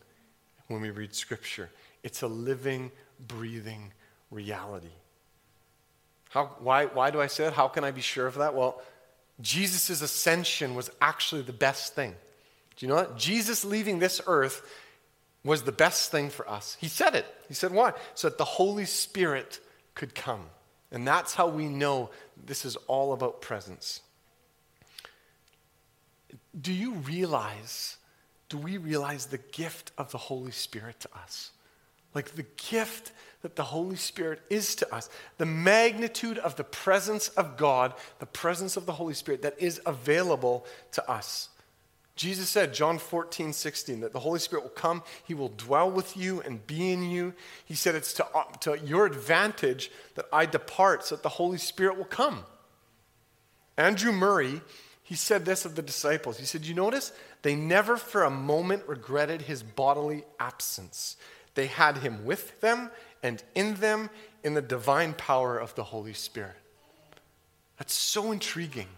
when 0.69 0.81
we 0.81 0.91
read 0.91 1.15
Scripture, 1.15 1.71
it's 2.03 2.23
a 2.23 2.27
living, 2.27 2.91
breathing 3.27 3.93
reality. 4.31 4.89
How, 6.31 6.57
why, 6.59 6.87
why 6.87 7.11
do 7.11 7.21
I 7.21 7.29
say 7.29 7.45
that? 7.45 7.53
How 7.53 7.69
can 7.69 7.85
I 7.85 7.91
be 7.91 8.01
sure 8.01 8.27
of 8.27 8.35
that? 8.37 8.55
Well, 8.55 8.83
Jesus' 9.41 10.01
ascension 10.01 10.75
was 10.75 10.91
actually 11.01 11.43
the 11.43 11.53
best 11.53 11.95
thing. 11.95 12.15
Do 12.77 12.87
you 12.87 12.93
know 12.93 12.97
that? 12.97 13.17
Jesus 13.17 13.65
leaving 13.65 13.99
this 13.99 14.21
earth 14.27 14.69
was 15.45 15.63
the 15.63 15.73
best 15.73 16.11
thing 16.11 16.31
for 16.31 16.49
us. 16.49 16.77
He 16.81 16.89
said 16.89 17.15
it. 17.15 17.27
He 17.49 17.55
said, 17.55 17.73
Why? 17.73 17.93
So 18.15 18.29
that 18.29 18.39
the 18.39 18.45
Holy 18.45 18.87
Spirit 18.87 19.61
could 19.95 20.15
come. 20.15 20.47
And 20.91 21.07
that's 21.07 21.35
how 21.35 21.49
we 21.49 21.69
know 21.69 22.11
this 22.47 22.65
is 22.65 22.77
all 22.87 23.13
about 23.13 23.41
presence. 23.41 24.01
Do 26.59 26.73
you 26.73 26.93
realize, 26.93 27.97
do 28.55 28.59
we 28.59 28.77
realize 28.77 29.27
the 29.27 29.39
gift 29.39 29.91
of 29.99 30.13
the 30.13 30.19
Holy 30.19 30.53
Spirit 30.53 31.01
to 31.01 31.09
us? 31.17 31.51
Like 32.15 32.37
the 32.37 32.47
gift 32.71 33.11
that 33.43 33.57
the 33.57 33.65
Holy 33.65 33.97
Spirit 33.97 34.43
is 34.49 34.77
to 34.77 34.95
us, 34.95 35.11
the 35.39 35.45
magnitude 35.45 36.39
of 36.39 36.55
the 36.55 36.63
presence 36.63 37.31
of 37.31 37.57
God, 37.57 37.95
the 38.21 38.27
presence 38.27 38.77
of 38.77 38.87
the 38.87 38.93
Holy 38.93 39.15
Spirit 39.15 39.43
that 39.43 39.61
is 39.61 39.81
available 39.87 40.65
to 40.93 41.11
us. 41.11 41.49
Jesus 42.15 42.49
said, 42.49 42.73
John 42.73 42.99
14, 42.99 43.53
16, 43.53 44.03
that 44.03 44.13
the 44.13 44.21
Holy 44.21 44.39
Spirit 44.39 44.63
will 44.63 44.71
come, 44.71 45.03
He 45.27 45.35
will 45.35 45.49
dwell 45.49 45.91
with 45.91 46.17
you 46.17 46.41
and 46.41 46.65
be 46.65 46.93
in 46.93 47.03
you. 47.03 47.35
He 47.65 47.75
said, 47.75 47.97
It's 47.97 48.13
to, 48.13 48.27
to 48.61 48.79
your 48.85 49.05
advantage 49.05 49.91
that 50.15 50.27
I 50.33 50.47
depart 50.47 51.05
so 51.05 51.17
that 51.17 51.25
the 51.25 51.29
Holy 51.29 51.59
Spirit 51.59 51.97
will 51.97 52.05
come. 52.05 52.45
Andrew 53.77 54.13
Murray, 54.13 54.61
he 55.03 55.17
said 55.17 55.45
this 55.45 55.65
of 55.65 55.75
the 55.75 55.83
disciples. 55.83 56.39
He 56.39 56.47
said, 56.47 56.65
You 56.65 56.75
notice? 56.75 57.11
They 57.45 57.55
never 57.55 57.99
for 57.99 58.25
a 58.25 58.31
moment 58.31 58.85
regretted 58.89 59.43
His 59.43 59.63
bodily 59.63 60.25
absence. 60.41 61.19
They 61.55 61.67
had 61.67 61.99
Him 61.99 62.25
with 62.25 62.59
them 62.63 62.91
and 63.23 63.43
in 63.55 63.75
them 63.75 64.09
in 64.43 64.55
the 64.55 64.63
divine 64.63 65.13
power 65.13 65.59
of 65.59 65.75
the 65.75 65.85
Holy 65.85 66.15
Spirit. 66.15 66.57
That's 67.79 67.93
so 67.93 68.33
intriguing. 68.33 68.89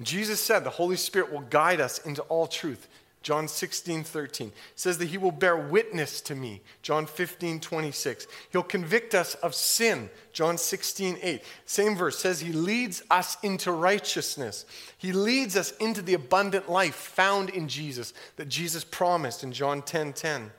Jesus 0.00 0.40
said 0.40 0.64
the 0.64 0.70
Holy 0.70 0.96
Spirit 0.96 1.30
will 1.30 1.42
guide 1.42 1.82
us 1.82 1.98
into 1.98 2.22
all 2.22 2.46
truth. 2.46 2.88
John 3.26 3.48
16, 3.48 4.04
13 4.04 4.52
says 4.76 4.98
that 4.98 5.08
he 5.08 5.18
will 5.18 5.32
bear 5.32 5.56
witness 5.56 6.20
to 6.20 6.36
me. 6.36 6.62
John 6.80 7.06
15, 7.06 7.58
26. 7.58 8.28
He'll 8.52 8.62
convict 8.62 9.16
us 9.16 9.34
of 9.34 9.52
sin. 9.52 10.10
John 10.32 10.56
16, 10.56 11.18
8. 11.20 11.42
Same 11.64 11.96
verse 11.96 12.20
says 12.20 12.38
he 12.38 12.52
leads 12.52 13.02
us 13.10 13.36
into 13.42 13.72
righteousness. 13.72 14.64
He 14.96 15.10
leads 15.10 15.56
us 15.56 15.72
into 15.78 16.02
the 16.02 16.14
abundant 16.14 16.70
life 16.70 16.94
found 16.94 17.50
in 17.50 17.66
Jesus 17.66 18.14
that 18.36 18.48
Jesus 18.48 18.84
promised 18.84 19.42
in 19.42 19.50
John 19.50 19.82
10, 19.82 20.12
10. 20.12 20.52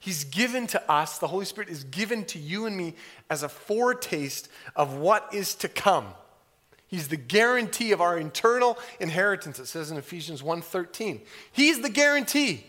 He's 0.00 0.24
given 0.24 0.66
to 0.68 0.90
us, 0.90 1.18
the 1.18 1.28
Holy 1.28 1.44
Spirit 1.44 1.68
is 1.68 1.84
given 1.84 2.24
to 2.24 2.38
you 2.38 2.64
and 2.64 2.74
me 2.74 2.94
as 3.28 3.42
a 3.42 3.50
foretaste 3.50 4.48
of 4.74 4.94
what 4.94 5.28
is 5.34 5.54
to 5.56 5.68
come. 5.68 6.06
He's 6.86 7.08
the 7.08 7.16
guarantee 7.16 7.92
of 7.92 8.00
our 8.00 8.18
internal 8.18 8.78
inheritance, 9.00 9.58
it 9.58 9.66
says 9.66 9.90
in 9.90 9.96
Ephesians 9.96 10.42
1:13. 10.42 11.20
He's 11.52 11.80
the 11.80 11.90
guarantee. 11.90 12.66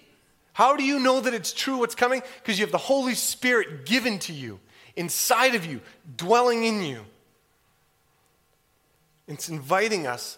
How 0.54 0.78
do 0.78 0.84
you 0.84 1.00
know 1.00 1.20
that 1.20 1.34
it's 1.34 1.52
true 1.52 1.78
what's 1.78 1.96
coming? 1.96 2.24
Because 2.38 2.58
you 2.58 2.66
have 2.66 2.72
the 2.72 2.78
Holy 2.78 3.14
Spirit 3.14 3.86
given 3.86 4.20
to 4.20 4.34
you, 4.34 4.60
inside 4.96 5.54
of 5.54 5.66
you, 5.66 5.82
dwelling 6.16 6.64
in 6.64 6.82
you. 6.82 7.06
It's 9.28 9.50
inviting 9.50 10.08
us 10.08 10.38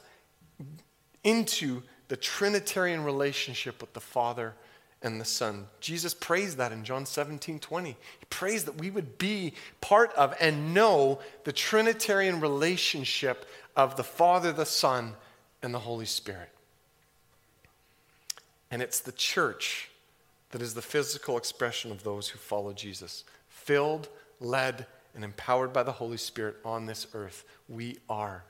into 1.23 1.83
the 2.07 2.17
Trinitarian 2.17 3.03
relationship 3.03 3.81
with 3.81 3.93
the 3.93 4.01
Father 4.01 4.55
and 5.01 5.21
the 5.21 5.25
Son. 5.25 5.67
Jesus 5.79 6.13
prays 6.13 6.55
that 6.55 6.71
in 6.71 6.83
John 6.83 7.05
17 7.05 7.59
20. 7.59 7.89
He 7.89 8.25
prays 8.29 8.63
that 8.63 8.79
we 8.79 8.89
would 8.89 9.17
be 9.17 9.53
part 9.81 10.11
of 10.13 10.35
and 10.39 10.73
know 10.73 11.19
the 11.43 11.51
Trinitarian 11.51 12.39
relationship 12.39 13.45
of 13.77 13.95
the 13.95 14.03
Father, 14.03 14.51
the 14.51 14.65
Son, 14.65 15.13
and 15.61 15.73
the 15.73 15.79
Holy 15.79 16.05
Spirit. 16.05 16.49
And 18.71 18.81
it's 18.81 18.99
the 18.99 19.11
church 19.13 19.89
that 20.51 20.61
is 20.61 20.73
the 20.73 20.81
physical 20.81 21.37
expression 21.37 21.91
of 21.91 22.03
those 22.03 22.29
who 22.29 22.39
follow 22.39 22.73
Jesus, 22.73 23.23
filled, 23.47 24.09
led, 24.39 24.87
and 25.13 25.23
empowered 25.23 25.71
by 25.71 25.83
the 25.83 25.91
Holy 25.91 26.17
Spirit 26.17 26.57
on 26.65 26.87
this 26.87 27.07
earth. 27.13 27.45
We 27.69 27.97
are 28.09 28.43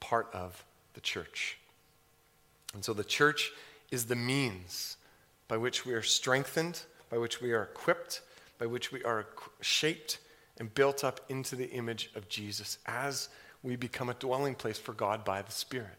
part 0.00 0.28
of 0.32 0.64
the 0.94 1.00
church. 1.00 1.58
And 2.72 2.84
so 2.84 2.92
the 2.92 3.04
church 3.04 3.52
is 3.90 4.06
the 4.06 4.16
means 4.16 4.96
by 5.48 5.56
which 5.56 5.84
we 5.84 5.92
are 5.92 6.02
strengthened, 6.02 6.82
by 7.10 7.18
which 7.18 7.40
we 7.40 7.52
are 7.52 7.64
equipped, 7.64 8.22
by 8.58 8.66
which 8.66 8.92
we 8.92 9.02
are 9.02 9.26
shaped 9.60 10.18
and 10.58 10.72
built 10.72 11.02
up 11.02 11.20
into 11.28 11.56
the 11.56 11.70
image 11.70 12.10
of 12.14 12.28
Jesus 12.28 12.78
as 12.86 13.28
we 13.62 13.76
become 13.76 14.08
a 14.08 14.14
dwelling 14.14 14.54
place 14.54 14.78
for 14.78 14.92
God 14.92 15.24
by 15.24 15.42
the 15.42 15.52
Spirit. 15.52 15.96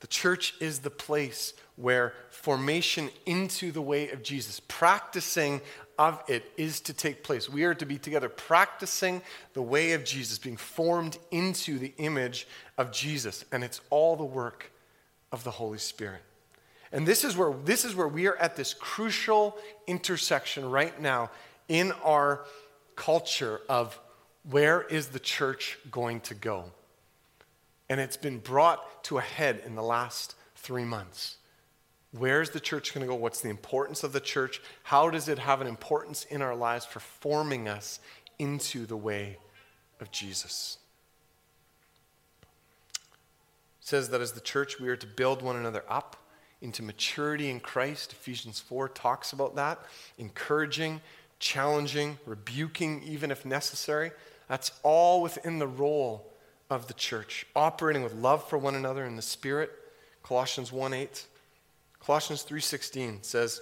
The 0.00 0.06
church 0.06 0.54
is 0.60 0.80
the 0.80 0.90
place 0.90 1.54
where 1.76 2.14
formation 2.30 3.10
into 3.24 3.72
the 3.72 3.82
way 3.82 4.10
of 4.10 4.22
Jesus, 4.22 4.60
practicing 4.60 5.60
of 5.98 6.22
it, 6.28 6.50
is 6.56 6.80
to 6.80 6.92
take 6.92 7.22
place. 7.22 7.48
We 7.48 7.64
are 7.64 7.74
to 7.74 7.86
be 7.86 7.98
together 7.98 8.28
practicing 8.28 9.22
the 9.54 9.62
way 9.62 9.92
of 9.92 10.04
Jesus, 10.04 10.38
being 10.38 10.58
formed 10.58 11.18
into 11.30 11.78
the 11.78 11.94
image 11.96 12.46
of 12.76 12.92
Jesus. 12.92 13.44
And 13.52 13.64
it's 13.64 13.80
all 13.88 14.16
the 14.16 14.24
work 14.24 14.70
of 15.32 15.44
the 15.44 15.50
Holy 15.50 15.78
Spirit. 15.78 16.20
And 16.92 17.06
this 17.06 17.24
is 17.24 17.36
where, 17.36 17.52
this 17.64 17.84
is 17.84 17.94
where 17.94 18.08
we 18.08 18.26
are 18.26 18.36
at 18.36 18.56
this 18.56 18.74
crucial 18.74 19.56
intersection 19.86 20.70
right 20.70 20.98
now 21.00 21.30
in 21.68 21.92
our 22.04 22.44
culture 22.94 23.60
of 23.68 23.98
where 24.50 24.82
is 24.82 25.08
the 25.08 25.18
church 25.18 25.78
going 25.90 26.20
to 26.20 26.34
go? 26.34 26.66
And 27.88 28.00
it's 28.00 28.16
been 28.16 28.38
brought 28.38 29.04
to 29.04 29.18
a 29.18 29.22
head 29.22 29.62
in 29.64 29.74
the 29.74 29.82
last 29.82 30.34
three 30.54 30.84
months. 30.84 31.36
Where's 32.12 32.50
the 32.50 32.60
church 32.60 32.94
going 32.94 33.06
to 33.06 33.12
go? 33.12 33.16
What's 33.16 33.40
the 33.40 33.50
importance 33.50 34.02
of 34.02 34.12
the 34.12 34.20
church? 34.20 34.60
How 34.84 35.10
does 35.10 35.28
it 35.28 35.38
have 35.38 35.60
an 35.60 35.66
importance 35.66 36.24
in 36.24 36.42
our 36.42 36.54
lives 36.54 36.84
for 36.84 37.00
forming 37.00 37.68
us 37.68 38.00
into 38.38 38.86
the 38.86 38.96
way 38.96 39.38
of 40.00 40.10
Jesus? 40.10 40.78
It 43.80 43.86
says 43.86 44.08
that 44.10 44.20
as 44.20 44.32
the 44.32 44.40
church, 44.40 44.80
we 44.80 44.88
are 44.88 44.96
to 44.96 45.06
build 45.06 45.42
one 45.42 45.56
another 45.56 45.84
up 45.88 46.16
into 46.62 46.82
maturity 46.82 47.50
in 47.50 47.60
Christ. 47.60 48.12
Ephesians 48.12 48.60
4 48.60 48.88
talks 48.88 49.32
about 49.32 49.56
that, 49.56 49.80
encouraging, 50.18 51.00
challenging, 51.38 52.18
rebuking, 52.24 53.02
even 53.04 53.30
if 53.30 53.44
necessary. 53.44 54.10
That's 54.48 54.72
all 54.82 55.22
within 55.22 55.58
the 55.58 55.66
role 55.66 56.32
of 56.70 56.88
the 56.88 56.94
church, 56.94 57.46
operating 57.54 58.02
with 58.02 58.14
love 58.14 58.48
for 58.48 58.58
one 58.58 58.74
another 58.74 59.04
in 59.04 59.16
the 59.16 59.22
Spirit. 59.22 59.70
Colossians 60.22 60.72
1 60.72 60.92
8. 60.92 61.26
Colossians 62.00 62.42
3:16 62.42 63.22
says, 63.22 63.60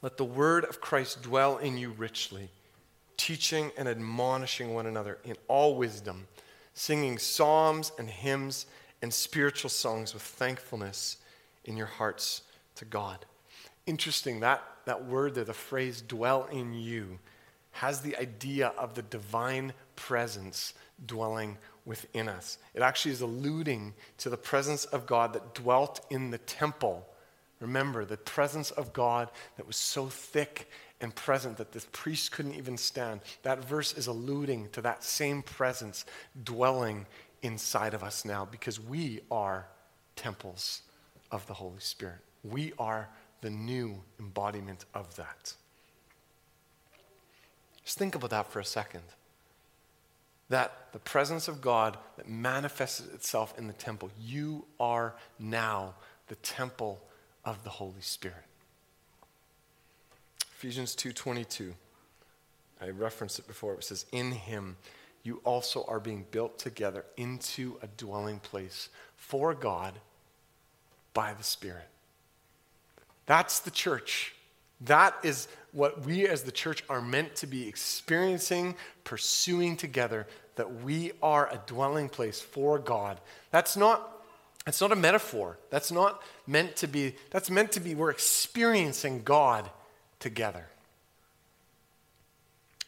"Let 0.00 0.16
the 0.16 0.24
word 0.24 0.64
of 0.64 0.80
Christ 0.80 1.22
dwell 1.22 1.58
in 1.58 1.78
you 1.78 1.90
richly, 1.90 2.50
teaching 3.16 3.72
and 3.76 3.88
admonishing 3.88 4.74
one 4.74 4.86
another 4.86 5.20
in 5.24 5.36
all 5.46 5.76
wisdom, 5.76 6.26
singing 6.74 7.18
psalms 7.18 7.92
and 7.98 8.10
hymns 8.10 8.66
and 9.00 9.12
spiritual 9.12 9.70
songs 9.70 10.14
with 10.14 10.22
thankfulness 10.22 11.18
in 11.64 11.76
your 11.76 11.86
hearts 11.86 12.42
to 12.76 12.84
God." 12.84 13.26
Interesting 13.86 14.40
that 14.40 14.62
that 14.84 15.04
word 15.04 15.34
there, 15.34 15.44
the 15.44 15.54
phrase 15.54 16.02
dwell 16.02 16.46
in 16.46 16.72
you, 16.72 17.18
has 17.72 18.00
the 18.00 18.16
idea 18.16 18.72
of 18.78 18.94
the 18.94 19.02
divine 19.02 19.72
presence 19.96 20.74
dwelling 21.04 21.58
within 21.84 22.28
us. 22.28 22.58
It 22.74 22.82
actually 22.82 23.12
is 23.12 23.20
alluding 23.20 23.94
to 24.18 24.30
the 24.30 24.36
presence 24.36 24.84
of 24.84 25.06
God 25.06 25.32
that 25.32 25.54
dwelt 25.54 26.04
in 26.10 26.30
the 26.30 26.38
temple. 26.38 27.06
Remember, 27.60 28.04
the 28.04 28.16
presence 28.16 28.70
of 28.70 28.92
God 28.92 29.30
that 29.56 29.66
was 29.66 29.76
so 29.76 30.06
thick 30.06 30.68
and 31.00 31.14
present 31.14 31.56
that 31.56 31.72
the 31.72 31.80
priest 31.92 32.30
couldn't 32.30 32.54
even 32.54 32.76
stand. 32.76 33.20
That 33.42 33.64
verse 33.64 33.92
is 33.94 34.06
alluding 34.06 34.68
to 34.70 34.82
that 34.82 35.02
same 35.02 35.42
presence 35.42 36.04
dwelling 36.44 37.06
inside 37.42 37.94
of 37.94 38.04
us 38.04 38.24
now 38.24 38.44
because 38.44 38.78
we 38.78 39.20
are 39.30 39.66
temples 40.14 40.82
of 41.30 41.46
the 41.46 41.54
Holy 41.54 41.80
Spirit. 41.80 42.18
We 42.44 42.72
are 42.78 43.08
the 43.40 43.50
new 43.50 44.00
embodiment 44.20 44.84
of 44.94 45.16
that. 45.16 45.54
Just 47.84 47.98
think 47.98 48.14
about 48.14 48.30
that 48.30 48.50
for 48.50 48.60
a 48.60 48.64
second. 48.64 49.02
That 50.48 50.92
the 50.92 50.98
presence 50.98 51.48
of 51.48 51.60
God 51.60 51.98
that 52.16 52.28
manifests 52.28 53.00
itself 53.00 53.56
in 53.58 53.66
the 53.66 53.72
temple, 53.72 54.10
you 54.20 54.66
are 54.78 55.14
now 55.38 55.94
the 56.28 56.36
temple 56.36 57.02
of 57.44 57.64
the 57.64 57.70
Holy 57.70 58.00
Spirit. 58.00 58.44
Ephesians 60.54 60.94
2:22. 60.94 61.74
I 62.80 62.90
referenced 62.90 63.38
it 63.38 63.46
before. 63.46 63.74
It 63.74 63.84
says, 63.84 64.06
"In 64.12 64.32
him 64.32 64.76
you 65.22 65.40
also 65.44 65.84
are 65.84 66.00
being 66.00 66.24
built 66.24 66.58
together 66.58 67.04
into 67.16 67.78
a 67.82 67.86
dwelling 67.86 68.40
place 68.40 68.88
for 69.16 69.54
God 69.54 70.00
by 71.14 71.32
the 71.32 71.44
Spirit." 71.44 71.88
That's 73.26 73.60
the 73.60 73.70
church. 73.70 74.34
That 74.86 75.14
is 75.22 75.48
what 75.72 76.04
we 76.04 76.26
as 76.26 76.42
the 76.42 76.52
church 76.52 76.84
are 76.88 77.00
meant 77.00 77.36
to 77.36 77.46
be 77.46 77.68
experiencing, 77.68 78.76
pursuing 79.04 79.76
together, 79.76 80.26
that 80.56 80.82
we 80.82 81.12
are 81.22 81.48
a 81.48 81.60
dwelling 81.66 82.08
place 82.08 82.40
for 82.40 82.78
God. 82.78 83.20
That's 83.50 83.76
not 83.76 84.08
that's 84.64 84.80
not 84.80 84.92
a 84.92 84.96
metaphor. 84.96 85.58
That's 85.70 85.90
not 85.90 86.22
meant 86.46 86.76
to 86.76 86.86
be 86.86 87.16
that's 87.30 87.50
meant 87.50 87.72
to 87.72 87.80
be 87.80 87.94
we're 87.94 88.10
experiencing 88.10 89.22
God 89.22 89.68
together. 90.20 90.66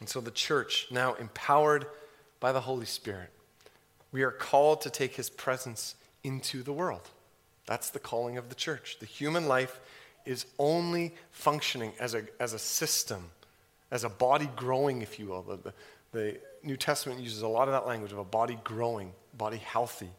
And 0.01 0.09
so 0.09 0.21
the 0.21 0.31
church 0.31 0.89
now 0.91 1.15
empowered 1.15 1.87
by 2.39 2.53
the 2.53 2.61
Holy 2.61 2.87
Spirit, 2.87 3.31
we 4.13 4.23
are 4.23 4.31
called 4.31 4.83
to 4.83 4.91
take 4.91 5.15
his 5.15 5.31
presence 5.31 5.95
into 6.23 6.63
the 6.63 6.73
world. 6.73 7.09
That's 7.67 7.91
the 7.91 7.99
calling 7.99 8.37
of 8.37 8.51
the 8.51 8.55
church. 8.55 8.99
The 9.01 9.07
human 9.07 9.49
life 9.49 9.81
is 10.25 10.47
only 10.59 11.15
functioning 11.31 11.93
as 11.99 12.15
a, 12.15 12.25
as 12.41 12.53
a 12.53 12.59
system, 12.59 13.31
as 13.91 14.05
a 14.05 14.09
body 14.09 14.49
growing, 14.57 15.03
if 15.03 15.19
you 15.19 15.27
will. 15.27 15.43
The, 15.43 15.57
the, 15.57 15.73
the 16.13 16.41
New 16.63 16.77
Testament 16.77 17.21
uses 17.21 17.43
a 17.43 17.49
lot 17.49 17.69
of 17.69 17.73
that 17.73 17.87
language 17.87 18.13
of 18.13 18.19
a 18.19 18.25
body 18.25 18.59
growing, 18.65 19.13
body 19.37 19.59
healthy. 19.59 20.11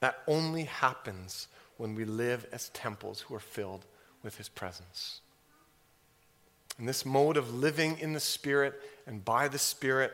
That 0.00 0.22
only 0.26 0.64
happens 0.64 1.48
when 1.78 1.94
we 1.94 2.04
live 2.04 2.46
as 2.52 2.68
temples 2.70 3.20
who 3.20 3.34
are 3.34 3.40
filled 3.40 3.84
with 4.22 4.36
His 4.36 4.48
presence. 4.48 5.20
And 6.78 6.88
this 6.88 7.06
mode 7.06 7.36
of 7.36 7.54
living 7.54 7.98
in 7.98 8.12
the 8.12 8.20
Spirit 8.20 8.74
and 9.06 9.24
by 9.24 9.48
the 9.48 9.58
Spirit, 9.58 10.12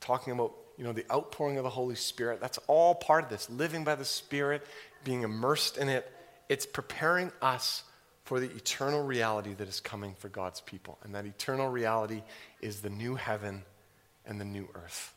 talking 0.00 0.32
about 0.32 0.52
you 0.76 0.84
know 0.84 0.92
the 0.92 1.04
outpouring 1.12 1.58
of 1.58 1.64
the 1.64 1.70
Holy 1.70 1.94
Spirit, 1.94 2.40
that's 2.40 2.58
all 2.66 2.94
part 2.94 3.24
of 3.24 3.30
this. 3.30 3.48
Living 3.48 3.84
by 3.84 3.94
the 3.94 4.04
Spirit, 4.04 4.66
being 5.04 5.22
immersed 5.22 5.78
in 5.78 5.88
it, 5.88 6.10
it's 6.52 6.66
preparing 6.66 7.32
us 7.40 7.82
for 8.24 8.38
the 8.38 8.50
eternal 8.50 9.02
reality 9.02 9.54
that 9.54 9.68
is 9.68 9.80
coming 9.80 10.14
for 10.18 10.28
God's 10.28 10.60
people. 10.60 10.98
And 11.02 11.14
that 11.14 11.24
eternal 11.24 11.70
reality 11.70 12.20
is 12.60 12.82
the 12.82 12.90
new 12.90 13.14
heaven 13.14 13.62
and 14.26 14.38
the 14.38 14.44
new 14.44 14.68
earth. 14.74 15.14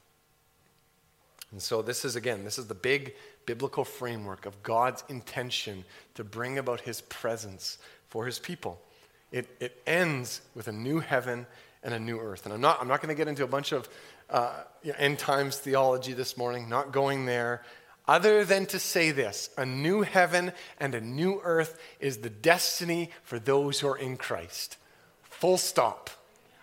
And 1.51 1.61
so, 1.61 1.81
this 1.81 2.05
is 2.05 2.15
again, 2.15 2.45
this 2.45 2.57
is 2.57 2.67
the 2.67 2.73
big 2.73 3.15
biblical 3.45 3.83
framework 3.83 4.45
of 4.45 4.63
God's 4.63 5.03
intention 5.09 5.83
to 6.13 6.23
bring 6.23 6.57
about 6.57 6.79
his 6.79 7.01
presence 7.01 7.79
for 8.07 8.25
his 8.25 8.39
people. 8.39 8.81
It, 9.29 9.49
it 9.59 9.81
ends 9.85 10.39
with 10.55 10.69
a 10.69 10.71
new 10.71 11.01
heaven 11.01 11.47
and 11.83 11.93
a 11.93 11.99
new 11.99 12.17
earth. 12.17 12.45
And 12.45 12.53
I'm 12.53 12.61
not, 12.61 12.79
I'm 12.79 12.87
not 12.87 13.01
going 13.01 13.13
to 13.13 13.15
get 13.15 13.27
into 13.27 13.43
a 13.43 13.47
bunch 13.47 13.73
of 13.73 13.89
uh, 14.29 14.63
end 14.97 15.19
times 15.19 15.57
theology 15.57 16.13
this 16.13 16.37
morning, 16.37 16.69
not 16.69 16.93
going 16.93 17.25
there 17.25 17.61
other 18.07 18.45
than 18.45 18.65
to 18.67 18.79
say 18.79 19.11
this 19.11 19.49
a 19.57 19.65
new 19.65 20.01
heaven 20.01 20.51
and 20.79 20.93
a 20.93 21.01
new 21.01 21.41
earth 21.43 21.79
is 21.99 22.17
the 22.17 22.29
destiny 22.29 23.11
for 23.23 23.39
those 23.39 23.79
who 23.79 23.87
are 23.87 23.97
in 23.97 24.17
Christ. 24.17 24.77
Full 25.23 25.57
stop. 25.57 26.09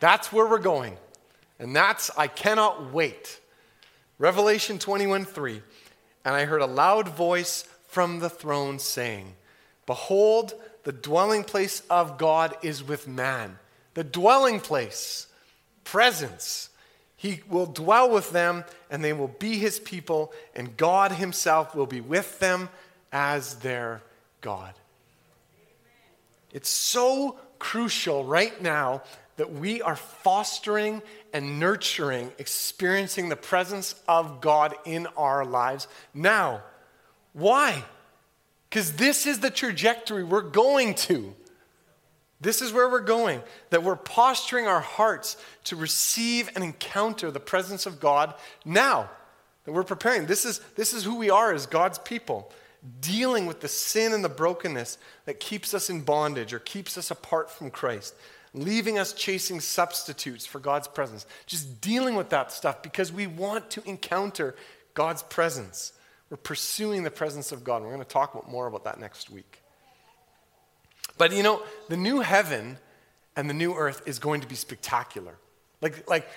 That's 0.00 0.32
where 0.32 0.46
we're 0.46 0.58
going. 0.58 0.96
And 1.58 1.76
that's, 1.76 2.10
I 2.16 2.26
cannot 2.26 2.92
wait. 2.92 3.40
Revelation 4.18 4.78
21 4.78 5.24
3. 5.24 5.62
And 6.24 6.34
I 6.34 6.44
heard 6.44 6.62
a 6.62 6.66
loud 6.66 7.08
voice 7.08 7.64
from 7.88 8.20
the 8.20 8.30
throne 8.30 8.78
saying, 8.78 9.34
Behold, 9.86 10.54
the 10.84 10.92
dwelling 10.92 11.44
place 11.44 11.82
of 11.90 12.18
God 12.18 12.56
is 12.62 12.82
with 12.82 13.06
man. 13.06 13.58
The 13.94 14.04
dwelling 14.04 14.60
place, 14.60 15.26
presence 15.84 16.70
he 17.22 17.40
will 17.48 17.66
dwell 17.66 18.10
with 18.10 18.32
them, 18.32 18.64
and 18.90 19.04
they 19.04 19.12
will 19.12 19.28
be 19.28 19.56
his 19.56 19.78
people, 19.78 20.32
and 20.56 20.76
God 20.76 21.12
himself 21.12 21.72
will 21.72 21.86
be 21.86 22.00
with 22.00 22.40
them 22.40 22.68
as 23.12 23.54
their 23.60 24.02
God. 24.40 24.74
It's 26.50 26.68
so 26.68 27.38
crucial 27.60 28.24
right 28.24 28.60
now 28.60 29.04
that 29.36 29.52
we 29.52 29.80
are 29.80 29.94
fostering 29.94 31.00
and 31.32 31.60
nurturing, 31.60 32.32
experiencing 32.38 33.28
the 33.28 33.36
presence 33.36 33.94
of 34.08 34.40
God 34.40 34.74
in 34.84 35.06
our 35.16 35.44
lives 35.44 35.86
now. 36.12 36.60
Why? 37.34 37.84
Because 38.68 38.94
this 38.94 39.28
is 39.28 39.38
the 39.38 39.50
trajectory 39.50 40.24
we're 40.24 40.40
going 40.40 40.96
to. 40.96 41.36
This 42.42 42.60
is 42.60 42.72
where 42.72 42.90
we're 42.90 43.00
going, 43.00 43.40
that 43.70 43.84
we're 43.84 43.94
posturing 43.94 44.66
our 44.66 44.80
hearts 44.80 45.36
to 45.64 45.76
receive 45.76 46.50
and 46.56 46.64
encounter 46.64 47.30
the 47.30 47.40
presence 47.40 47.86
of 47.86 48.00
God 48.00 48.34
now. 48.64 49.08
That 49.64 49.72
we're 49.72 49.84
preparing. 49.84 50.26
This 50.26 50.44
is, 50.44 50.58
this 50.74 50.92
is 50.92 51.04
who 51.04 51.16
we 51.16 51.30
are 51.30 51.54
as 51.54 51.66
God's 51.66 52.00
people, 52.00 52.50
dealing 53.00 53.46
with 53.46 53.60
the 53.60 53.68
sin 53.68 54.12
and 54.12 54.24
the 54.24 54.28
brokenness 54.28 54.98
that 55.24 55.38
keeps 55.38 55.72
us 55.72 55.88
in 55.88 56.00
bondage 56.00 56.52
or 56.52 56.58
keeps 56.58 56.98
us 56.98 57.12
apart 57.12 57.48
from 57.48 57.70
Christ, 57.70 58.12
leaving 58.52 58.98
us 58.98 59.12
chasing 59.12 59.60
substitutes 59.60 60.44
for 60.44 60.58
God's 60.58 60.88
presence. 60.88 61.26
Just 61.46 61.80
dealing 61.80 62.16
with 62.16 62.30
that 62.30 62.50
stuff 62.50 62.82
because 62.82 63.12
we 63.12 63.28
want 63.28 63.70
to 63.70 63.88
encounter 63.88 64.56
God's 64.94 65.22
presence. 65.22 65.92
We're 66.28 66.38
pursuing 66.38 67.04
the 67.04 67.10
presence 67.12 67.52
of 67.52 67.62
God. 67.62 67.82
We're 67.82 67.92
going 67.92 68.00
to 68.00 68.04
talk 68.04 68.50
more 68.50 68.66
about 68.66 68.82
that 68.82 68.98
next 68.98 69.30
week. 69.30 69.61
But 71.22 71.30
you 71.32 71.44
know, 71.44 71.62
the 71.88 71.96
new 71.96 72.18
heaven 72.18 72.78
and 73.36 73.48
the 73.48 73.54
new 73.54 73.74
earth 73.74 74.02
is 74.06 74.18
going 74.18 74.40
to 74.40 74.48
be 74.48 74.56
spectacular. 74.56 75.38
Like, 75.80 76.10
like 76.10 76.28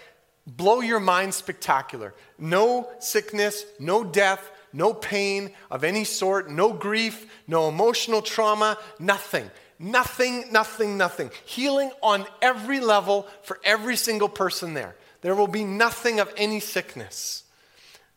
blow 0.45 0.81
your 0.81 0.99
mind 0.99 1.33
spectacular. 1.33 2.13
No 2.37 2.87
sickness, 2.99 3.65
no 3.79 4.03
death, 4.03 4.47
no 4.71 4.93
pain 4.93 5.49
of 5.71 5.83
any 5.83 6.03
sort, 6.03 6.51
no 6.51 6.71
grief, 6.71 7.25
no 7.47 7.67
emotional 7.67 8.21
trauma, 8.21 8.77
nothing. 8.99 9.49
Nothing, 9.79 10.51
nothing, 10.51 10.99
nothing. 10.99 11.31
Healing 11.45 11.89
on 12.03 12.27
every 12.43 12.79
level 12.79 13.25
for 13.41 13.59
every 13.63 13.95
single 13.95 14.29
person 14.29 14.75
there. 14.75 14.95
There 15.21 15.33
will 15.33 15.47
be 15.47 15.63
nothing 15.63 16.19
of 16.19 16.31
any 16.37 16.59
sickness. 16.59 17.41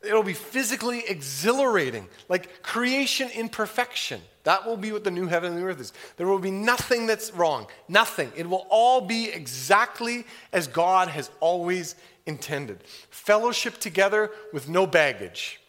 It'll 0.06 0.22
be 0.22 0.34
physically 0.34 1.02
exhilarating, 1.08 2.08
like 2.28 2.62
creation 2.62 3.30
in 3.30 3.48
perfection. 3.48 4.20
That 4.48 4.64
will 4.64 4.78
be 4.78 4.92
what 4.92 5.04
the 5.04 5.10
new 5.10 5.26
heaven 5.26 5.52
and 5.52 5.60
the 5.60 5.66
earth 5.66 5.78
is. 5.78 5.92
There 6.16 6.26
will 6.26 6.38
be 6.38 6.50
nothing 6.50 7.06
that's 7.06 7.30
wrong, 7.34 7.66
nothing. 7.86 8.32
It 8.34 8.48
will 8.48 8.66
all 8.70 9.02
be 9.02 9.28
exactly 9.28 10.24
as 10.54 10.66
God 10.66 11.08
has 11.08 11.30
always 11.38 11.96
intended. 12.24 12.82
Fellowship 13.10 13.76
together 13.76 14.30
with 14.54 14.66
no 14.66 14.86
baggage. 14.86 15.60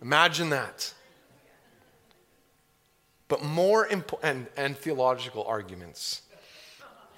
Imagine 0.00 0.50
that. 0.50 0.94
But 3.26 3.42
more 3.42 3.88
important, 3.88 4.22
and, 4.22 4.46
and 4.56 4.76
theological 4.76 5.42
arguments. 5.42 6.22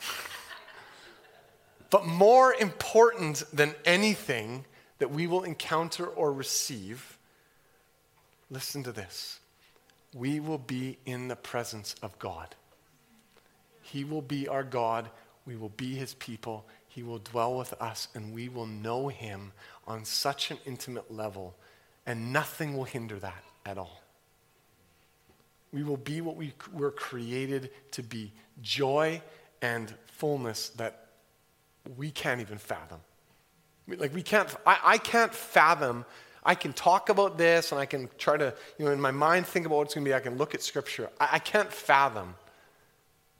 but 1.91 2.07
more 2.07 2.55
important 2.55 3.45
than 3.53 3.75
anything 3.85 4.65
that 5.01 5.11
we 5.11 5.27
will 5.27 5.43
encounter 5.43 6.07
or 6.07 6.33
receive, 6.33 7.19
listen 8.49 8.83
to 8.85 8.91
this. 8.91 9.41
We 10.15 10.39
will 10.39 10.59
be 10.59 10.99
in 11.05 11.29
the 11.29 11.37
presence 11.37 11.97
of 12.01 12.19
God. 12.19 12.55
He 13.83 14.05
will 14.05 14.23
be 14.23 14.49
our 14.49 14.63
God. 14.63 15.11
We 15.45 15.57
will 15.57 15.71
be 15.71 15.95
his 15.95 16.15
people. 16.15 16.65
He 16.87 17.03
will 17.03 17.19
dwell 17.19 17.59
with 17.59 17.73
us, 17.75 18.09
and 18.15 18.33
we 18.33 18.49
will 18.49 18.67
know 18.67 19.09
him 19.09 19.53
on 19.87 20.05
such 20.05 20.53
an 20.53 20.59
intimate 20.65 21.13
level, 21.13 21.57
and 22.07 22.33
nothing 22.33 22.77
will 22.77 22.85
hinder 22.85 23.19
that 23.19 23.43
at 23.67 23.77
all. 23.77 24.01
We 25.73 25.83
will 25.83 25.97
be 25.97 26.21
what 26.21 26.37
we 26.37 26.55
were 26.73 26.93
created 26.93 27.71
to 27.91 28.03
be 28.05 28.33
joy 28.63 29.21
and 29.61 29.93
fullness 30.07 30.69
that 30.71 31.09
we 31.97 32.13
can't 32.13 32.41
even 32.41 32.59
fathom. 32.59 33.01
Like, 33.89 34.15
we 34.15 34.23
can't, 34.23 34.49
I, 34.65 34.79
I 34.85 34.99
can't 34.99 35.35
fathom. 35.35 36.05
I 36.45 36.55
can 36.55 36.73
talk 36.73 37.09
about 37.09 37.39
this 37.39 37.73
and 37.73 37.81
I 37.81 37.87
can 37.87 38.09
try 38.19 38.37
to, 38.37 38.53
you 38.79 38.85
know, 38.85 38.91
in 38.91 39.01
my 39.01 39.11
mind 39.11 39.47
think 39.47 39.65
about 39.67 39.77
what 39.77 39.87
it's 39.87 39.95
going 39.95 40.05
to 40.05 40.11
be. 40.11 40.15
I 40.15 40.21
can 40.21 40.37
look 40.37 40.55
at 40.55 40.63
Scripture. 40.63 41.09
I, 41.19 41.31
I 41.33 41.39
can't 41.39 41.73
fathom 41.73 42.35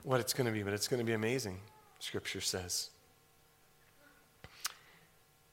what 0.03 0.19
it's 0.19 0.33
going 0.33 0.47
to 0.47 0.51
be, 0.51 0.63
but 0.63 0.73
it's 0.73 0.87
going 0.87 0.99
to 0.99 1.05
be 1.05 1.13
amazing, 1.13 1.59
Scripture 1.99 2.41
says. 2.41 2.89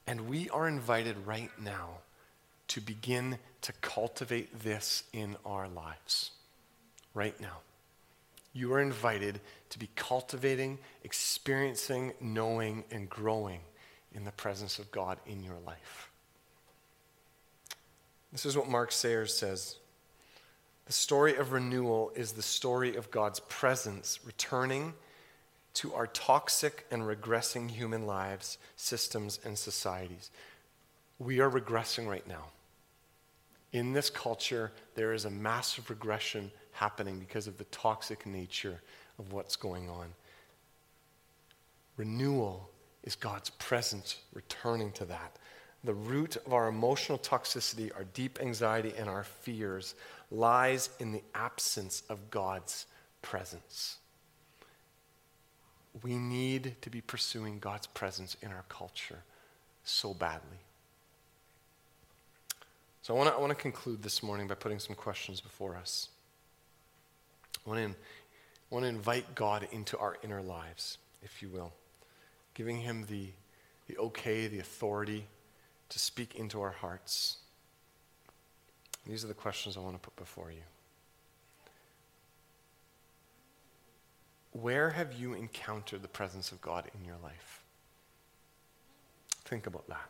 And 0.06 0.28
we 0.28 0.48
are 0.50 0.66
invited 0.66 1.16
right 1.26 1.50
now 1.60 1.98
to 2.68 2.80
begin 2.80 3.38
to 3.62 3.72
cultivate 3.80 4.62
this 4.62 5.04
in 5.12 5.36
our 5.44 5.68
lives. 5.68 6.30
Right 7.14 7.38
now. 7.40 7.58
You 8.54 8.72
are 8.74 8.80
invited 8.80 9.40
to 9.70 9.78
be 9.78 9.88
cultivating, 9.96 10.78
experiencing, 11.04 12.12
knowing, 12.20 12.84
and 12.90 13.08
growing 13.08 13.60
in 14.14 14.24
the 14.24 14.32
presence 14.32 14.78
of 14.78 14.90
God 14.90 15.18
in 15.26 15.42
your 15.42 15.58
life. 15.66 16.11
This 18.32 18.46
is 18.46 18.56
what 18.56 18.68
Mark 18.68 18.90
Sayers 18.92 19.36
says. 19.36 19.76
The 20.86 20.92
story 20.92 21.36
of 21.36 21.52
renewal 21.52 22.10
is 22.16 22.32
the 22.32 22.42
story 22.42 22.96
of 22.96 23.10
God's 23.10 23.40
presence 23.40 24.18
returning 24.24 24.94
to 25.74 25.94
our 25.94 26.06
toxic 26.06 26.86
and 26.90 27.02
regressing 27.02 27.70
human 27.70 28.06
lives, 28.06 28.58
systems, 28.76 29.38
and 29.44 29.56
societies. 29.56 30.30
We 31.18 31.40
are 31.40 31.50
regressing 31.50 32.08
right 32.08 32.26
now. 32.26 32.46
In 33.72 33.92
this 33.92 34.10
culture, 34.10 34.72
there 34.94 35.12
is 35.12 35.24
a 35.24 35.30
massive 35.30 35.88
regression 35.88 36.50
happening 36.72 37.18
because 37.18 37.46
of 37.46 37.58
the 37.58 37.64
toxic 37.64 38.26
nature 38.26 38.80
of 39.18 39.32
what's 39.32 39.56
going 39.56 39.88
on. 39.88 40.08
Renewal 41.96 42.68
is 43.02 43.14
God's 43.14 43.50
presence 43.50 44.16
returning 44.34 44.90
to 44.92 45.04
that. 45.06 45.36
The 45.84 45.94
root 45.94 46.36
of 46.36 46.52
our 46.52 46.68
emotional 46.68 47.18
toxicity, 47.18 47.94
our 47.94 48.04
deep 48.04 48.38
anxiety, 48.40 48.92
and 48.96 49.08
our 49.08 49.24
fears 49.24 49.94
lies 50.30 50.90
in 50.98 51.12
the 51.12 51.22
absence 51.34 52.02
of 52.08 52.30
God's 52.30 52.86
presence. 53.20 53.98
We 56.02 56.16
need 56.16 56.76
to 56.82 56.90
be 56.90 57.00
pursuing 57.00 57.58
God's 57.58 57.86
presence 57.86 58.36
in 58.42 58.52
our 58.52 58.64
culture 58.68 59.18
so 59.84 60.14
badly. 60.14 60.58
So 63.02 63.14
I 63.14 63.18
want 63.18 63.30
to 63.30 63.34
I 63.34 63.40
want 63.40 63.50
to 63.50 63.56
conclude 63.56 64.02
this 64.02 64.22
morning 64.22 64.46
by 64.46 64.54
putting 64.54 64.78
some 64.78 64.94
questions 64.94 65.40
before 65.40 65.76
us. 65.76 66.08
I 67.66 67.70
want 67.70 67.80
to, 67.80 67.88
I 67.88 67.94
want 68.70 68.84
to 68.84 68.88
invite 68.88 69.34
God 69.34 69.66
into 69.72 69.98
our 69.98 70.16
inner 70.22 70.40
lives, 70.40 70.98
if 71.22 71.42
you 71.42 71.48
will 71.48 71.72
giving 72.54 72.78
him 72.78 73.06
the, 73.08 73.28
the 73.88 73.96
okay, 73.98 74.46
the 74.46 74.58
authority 74.58 75.24
to 75.92 75.98
speak 75.98 76.36
into 76.36 76.62
our 76.62 76.70
hearts. 76.70 77.36
These 79.06 79.24
are 79.24 79.28
the 79.28 79.34
questions 79.34 79.76
I 79.76 79.80
want 79.80 79.94
to 79.94 80.00
put 80.00 80.16
before 80.16 80.50
you. 80.50 80.62
Where 84.52 84.90
have 84.90 85.12
you 85.12 85.34
encountered 85.34 86.00
the 86.02 86.08
presence 86.08 86.50
of 86.50 86.62
God 86.62 86.90
in 86.98 87.04
your 87.04 87.16
life? 87.22 87.62
Think 89.44 89.66
about 89.66 89.86
that. 89.88 90.08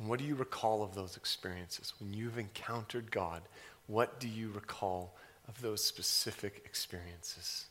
And 0.00 0.08
what 0.08 0.18
do 0.18 0.24
you 0.24 0.34
recall 0.34 0.82
of 0.82 0.96
those 0.96 1.16
experiences? 1.16 1.92
When 2.00 2.12
you've 2.12 2.38
encountered 2.38 3.10
God, 3.12 3.42
what 3.86 4.18
do 4.18 4.26
you 4.26 4.50
recall 4.50 5.14
of 5.48 5.60
those 5.62 5.82
specific 5.82 6.62
experiences? 6.64 7.66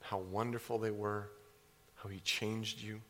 How 0.00 0.18
wonderful 0.18 0.78
they 0.78 0.92
were, 0.92 1.30
how 1.96 2.08
he 2.08 2.20
changed 2.20 2.80
you. 2.80 3.00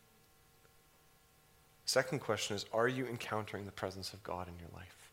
Second 1.86 2.18
question 2.18 2.56
is 2.56 2.66
Are 2.72 2.88
you 2.88 3.06
encountering 3.06 3.64
the 3.64 3.72
presence 3.72 4.12
of 4.12 4.22
God 4.22 4.48
in 4.48 4.58
your 4.58 4.68
life? 4.74 5.10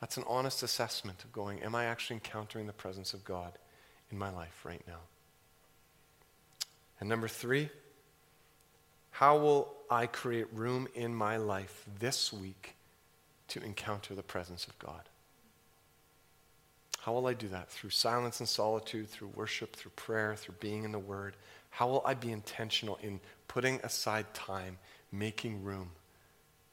That's 0.00 0.16
an 0.16 0.24
honest 0.26 0.62
assessment 0.62 1.24
of 1.24 1.32
going, 1.32 1.62
Am 1.62 1.74
I 1.74 1.84
actually 1.84 2.16
encountering 2.16 2.66
the 2.66 2.72
presence 2.72 3.14
of 3.14 3.24
God 3.24 3.52
in 4.10 4.18
my 4.18 4.30
life 4.30 4.64
right 4.64 4.82
now? 4.86 5.00
And 6.98 7.08
number 7.08 7.28
three, 7.28 7.70
how 9.12 9.38
will 9.38 9.72
I 9.90 10.06
create 10.06 10.46
room 10.52 10.88
in 10.94 11.14
my 11.14 11.36
life 11.36 11.84
this 11.98 12.32
week 12.32 12.74
to 13.48 13.62
encounter 13.62 14.14
the 14.14 14.22
presence 14.22 14.66
of 14.66 14.78
God? 14.78 15.02
How 17.00 17.12
will 17.12 17.26
I 17.26 17.34
do 17.34 17.48
that? 17.48 17.70
Through 17.70 17.90
silence 17.90 18.40
and 18.40 18.48
solitude, 18.48 19.08
through 19.08 19.28
worship, 19.28 19.74
through 19.74 19.92
prayer, 19.92 20.36
through 20.36 20.56
being 20.60 20.84
in 20.84 20.92
the 20.92 20.98
Word. 20.98 21.34
How 21.70 21.88
will 21.88 22.02
I 22.04 22.14
be 22.14 22.30
intentional 22.30 22.98
in 23.02 23.20
putting 23.48 23.80
aside 23.82 24.32
time, 24.34 24.78
making 25.12 25.64
room 25.64 25.90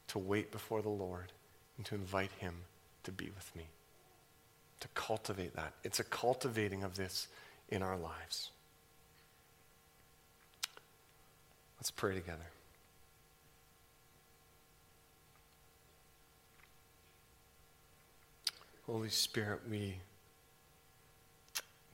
to 0.08 0.18
wait 0.18 0.50
before 0.50 0.82
the 0.82 0.88
Lord 0.88 1.32
and 1.76 1.86
to 1.86 1.94
invite 1.94 2.30
Him 2.38 2.54
to 3.04 3.12
be 3.12 3.26
with 3.26 3.54
me? 3.56 3.64
To 4.80 4.88
cultivate 4.94 5.54
that. 5.56 5.74
It's 5.84 6.00
a 6.00 6.04
cultivating 6.04 6.82
of 6.82 6.96
this 6.96 7.28
in 7.68 7.82
our 7.82 7.96
lives. 7.96 8.50
Let's 11.78 11.90
pray 11.90 12.14
together. 12.14 12.46
Holy 18.86 19.10
Spirit, 19.10 19.60
we, 19.70 19.98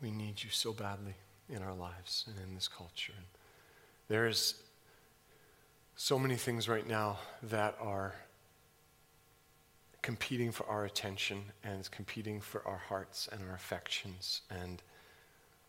we 0.01 0.11
need 0.13 0.43
you 0.43 0.51
so 0.51 0.73
badly 0.73 1.15
in 1.51 1.61
our 1.61 1.75
lives 1.75 2.25
and 2.29 2.37
in 2.49 2.55
this 2.55 2.69
culture. 2.69 3.13
And 3.17 3.27
there's 4.09 4.63
so 5.97 6.19
many 6.19 6.37
things 6.37 6.69
right 6.69 6.87
now 6.87 7.19
that 7.43 7.77
are 7.81 8.15
competing 10.03 10.51
for 10.51 10.67
our 10.67 10.85
attention 10.85 11.43
and 11.63 11.89
competing 11.91 12.41
for 12.41 12.67
our 12.67 12.83
hearts 12.89 13.29
and 13.33 13.41
our 13.49 13.55
affections. 13.55 14.43
And 14.51 14.83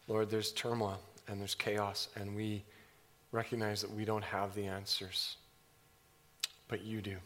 Lord, 0.07 0.29
there's 0.29 0.51
turmoil 0.51 0.99
and 1.27 1.39
there's 1.39 1.55
chaos, 1.55 2.09
and 2.15 2.35
we 2.35 2.63
recognize 3.31 3.81
that 3.81 3.91
we 3.91 4.03
don't 4.03 4.23
have 4.23 4.53
the 4.55 4.65
answers. 4.65 5.37
But 6.67 6.83
you 6.83 7.01
do. 7.01 7.17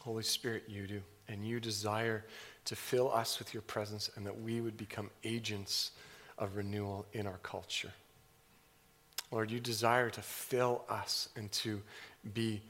Holy 0.00 0.22
Spirit, 0.22 0.64
you 0.68 0.86
do. 0.86 1.00
And 1.28 1.44
you 1.46 1.58
desire 1.58 2.24
to 2.66 2.76
fill 2.76 3.12
us 3.12 3.38
with 3.38 3.52
your 3.52 3.62
presence 3.62 4.10
and 4.14 4.24
that 4.26 4.40
we 4.40 4.60
would 4.60 4.76
become 4.76 5.10
agents 5.24 5.90
of 6.38 6.56
renewal 6.56 7.04
in 7.12 7.26
our 7.26 7.38
culture. 7.42 7.92
Lord, 9.30 9.50
you 9.50 9.60
desire 9.60 10.10
to 10.10 10.22
fill 10.22 10.84
us 10.88 11.28
and 11.36 11.50
to 11.52 11.82
be 12.32 12.62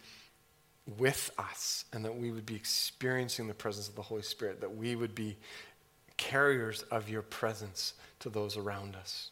with 0.99 1.31
us, 1.39 1.85
and 1.93 2.05
that 2.05 2.17
we 2.17 2.31
would 2.31 2.47
be 2.47 2.55
experiencing 2.55 3.49
the 3.49 3.55
presence 3.55 3.89
of 3.89 3.97
the 3.97 4.03
Holy 4.03 4.23
Spirit, 4.23 4.61
that 4.61 4.77
we 4.77 4.95
would 4.95 5.15
be 5.15 5.37
carriers 6.17 6.83
of 6.91 7.09
your 7.09 7.23
presence 7.23 7.95
to 8.21 8.31
those 8.31 8.57
around 8.57 8.95
us. 8.95 9.31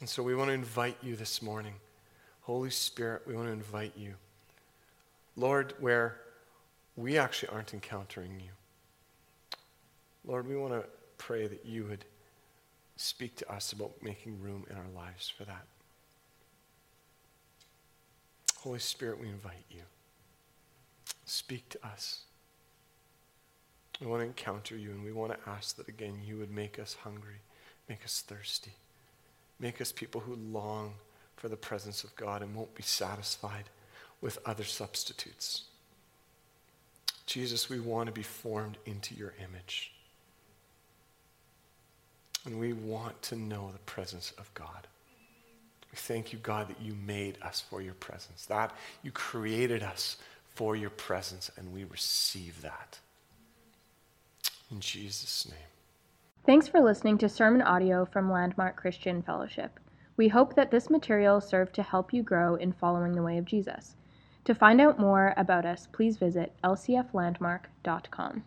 And 0.00 0.08
so 0.08 0.22
we 0.22 0.34
want 0.34 0.48
to 0.48 0.54
invite 0.54 0.98
you 1.02 1.16
this 1.16 1.40
morning. 1.42 1.74
Holy 2.42 2.70
Spirit, 2.70 3.22
we 3.26 3.34
want 3.34 3.48
to 3.48 3.52
invite 3.52 3.94
you. 3.96 4.14
Lord, 5.36 5.74
where 5.80 6.16
we 6.96 7.18
actually 7.18 7.48
aren't 7.48 7.74
encountering 7.74 8.40
you. 8.40 8.50
Lord, 10.24 10.46
we 10.46 10.56
want 10.56 10.74
to 10.74 10.84
pray 11.16 11.46
that 11.46 11.64
you 11.64 11.84
would 11.84 12.04
speak 12.98 13.36
to 13.36 13.50
us 13.50 13.72
about 13.72 13.92
making 14.02 14.40
room 14.42 14.66
in 14.68 14.76
our 14.76 14.88
lives 14.94 15.28
for 15.28 15.44
that. 15.44 15.64
Holy 18.56 18.80
Spirit, 18.80 19.20
we 19.20 19.28
invite 19.28 19.64
you. 19.70 19.82
Speak 21.24 21.68
to 21.68 21.86
us. 21.86 22.22
We 24.00 24.08
want 24.08 24.22
to 24.22 24.26
encounter 24.26 24.76
you 24.76 24.90
and 24.90 25.04
we 25.04 25.12
want 25.12 25.32
to 25.32 25.48
ask 25.48 25.76
that 25.76 25.88
again 25.88 26.18
you 26.24 26.38
would 26.38 26.50
make 26.50 26.78
us 26.78 26.96
hungry, 27.02 27.40
make 27.88 28.04
us 28.04 28.22
thirsty, 28.26 28.72
make 29.60 29.80
us 29.80 29.92
people 29.92 30.20
who 30.20 30.34
long 30.34 30.94
for 31.36 31.48
the 31.48 31.56
presence 31.56 32.02
of 32.02 32.14
God 32.16 32.42
and 32.42 32.54
won't 32.54 32.74
be 32.74 32.82
satisfied 32.82 33.64
with 34.20 34.38
other 34.44 34.64
substitutes. 34.64 35.64
Jesus, 37.26 37.70
we 37.70 37.78
want 37.78 38.06
to 38.06 38.12
be 38.12 38.22
formed 38.22 38.76
into 38.86 39.14
your 39.14 39.34
image. 39.38 39.92
And 42.48 42.58
we 42.58 42.72
want 42.72 43.20
to 43.24 43.36
know 43.36 43.68
the 43.70 43.78
presence 43.80 44.32
of 44.38 44.52
God. 44.54 44.86
We 45.92 45.96
thank 45.96 46.32
you, 46.32 46.38
God, 46.38 46.68
that 46.68 46.80
you 46.80 46.94
made 46.94 47.36
us 47.42 47.60
for 47.60 47.82
your 47.82 47.92
presence, 47.92 48.46
that 48.46 48.74
you 49.02 49.10
created 49.10 49.82
us 49.82 50.16
for 50.54 50.74
your 50.74 50.88
presence, 50.88 51.50
and 51.58 51.74
we 51.74 51.84
receive 51.84 52.62
that. 52.62 53.00
In 54.70 54.80
Jesus' 54.80 55.46
name. 55.46 55.68
Thanks 56.46 56.66
for 56.66 56.80
listening 56.80 57.18
to 57.18 57.28
sermon 57.28 57.60
audio 57.60 58.06
from 58.06 58.32
Landmark 58.32 58.76
Christian 58.76 59.20
Fellowship. 59.20 59.78
We 60.16 60.28
hope 60.28 60.54
that 60.54 60.70
this 60.70 60.88
material 60.88 61.42
served 61.42 61.74
to 61.74 61.82
help 61.82 62.14
you 62.14 62.22
grow 62.22 62.54
in 62.54 62.72
following 62.72 63.12
the 63.12 63.22
way 63.22 63.36
of 63.36 63.44
Jesus. 63.44 63.94
To 64.46 64.54
find 64.54 64.80
out 64.80 64.98
more 64.98 65.34
about 65.36 65.66
us, 65.66 65.86
please 65.92 66.16
visit 66.16 66.54
lcflandmark.com. 66.64 68.42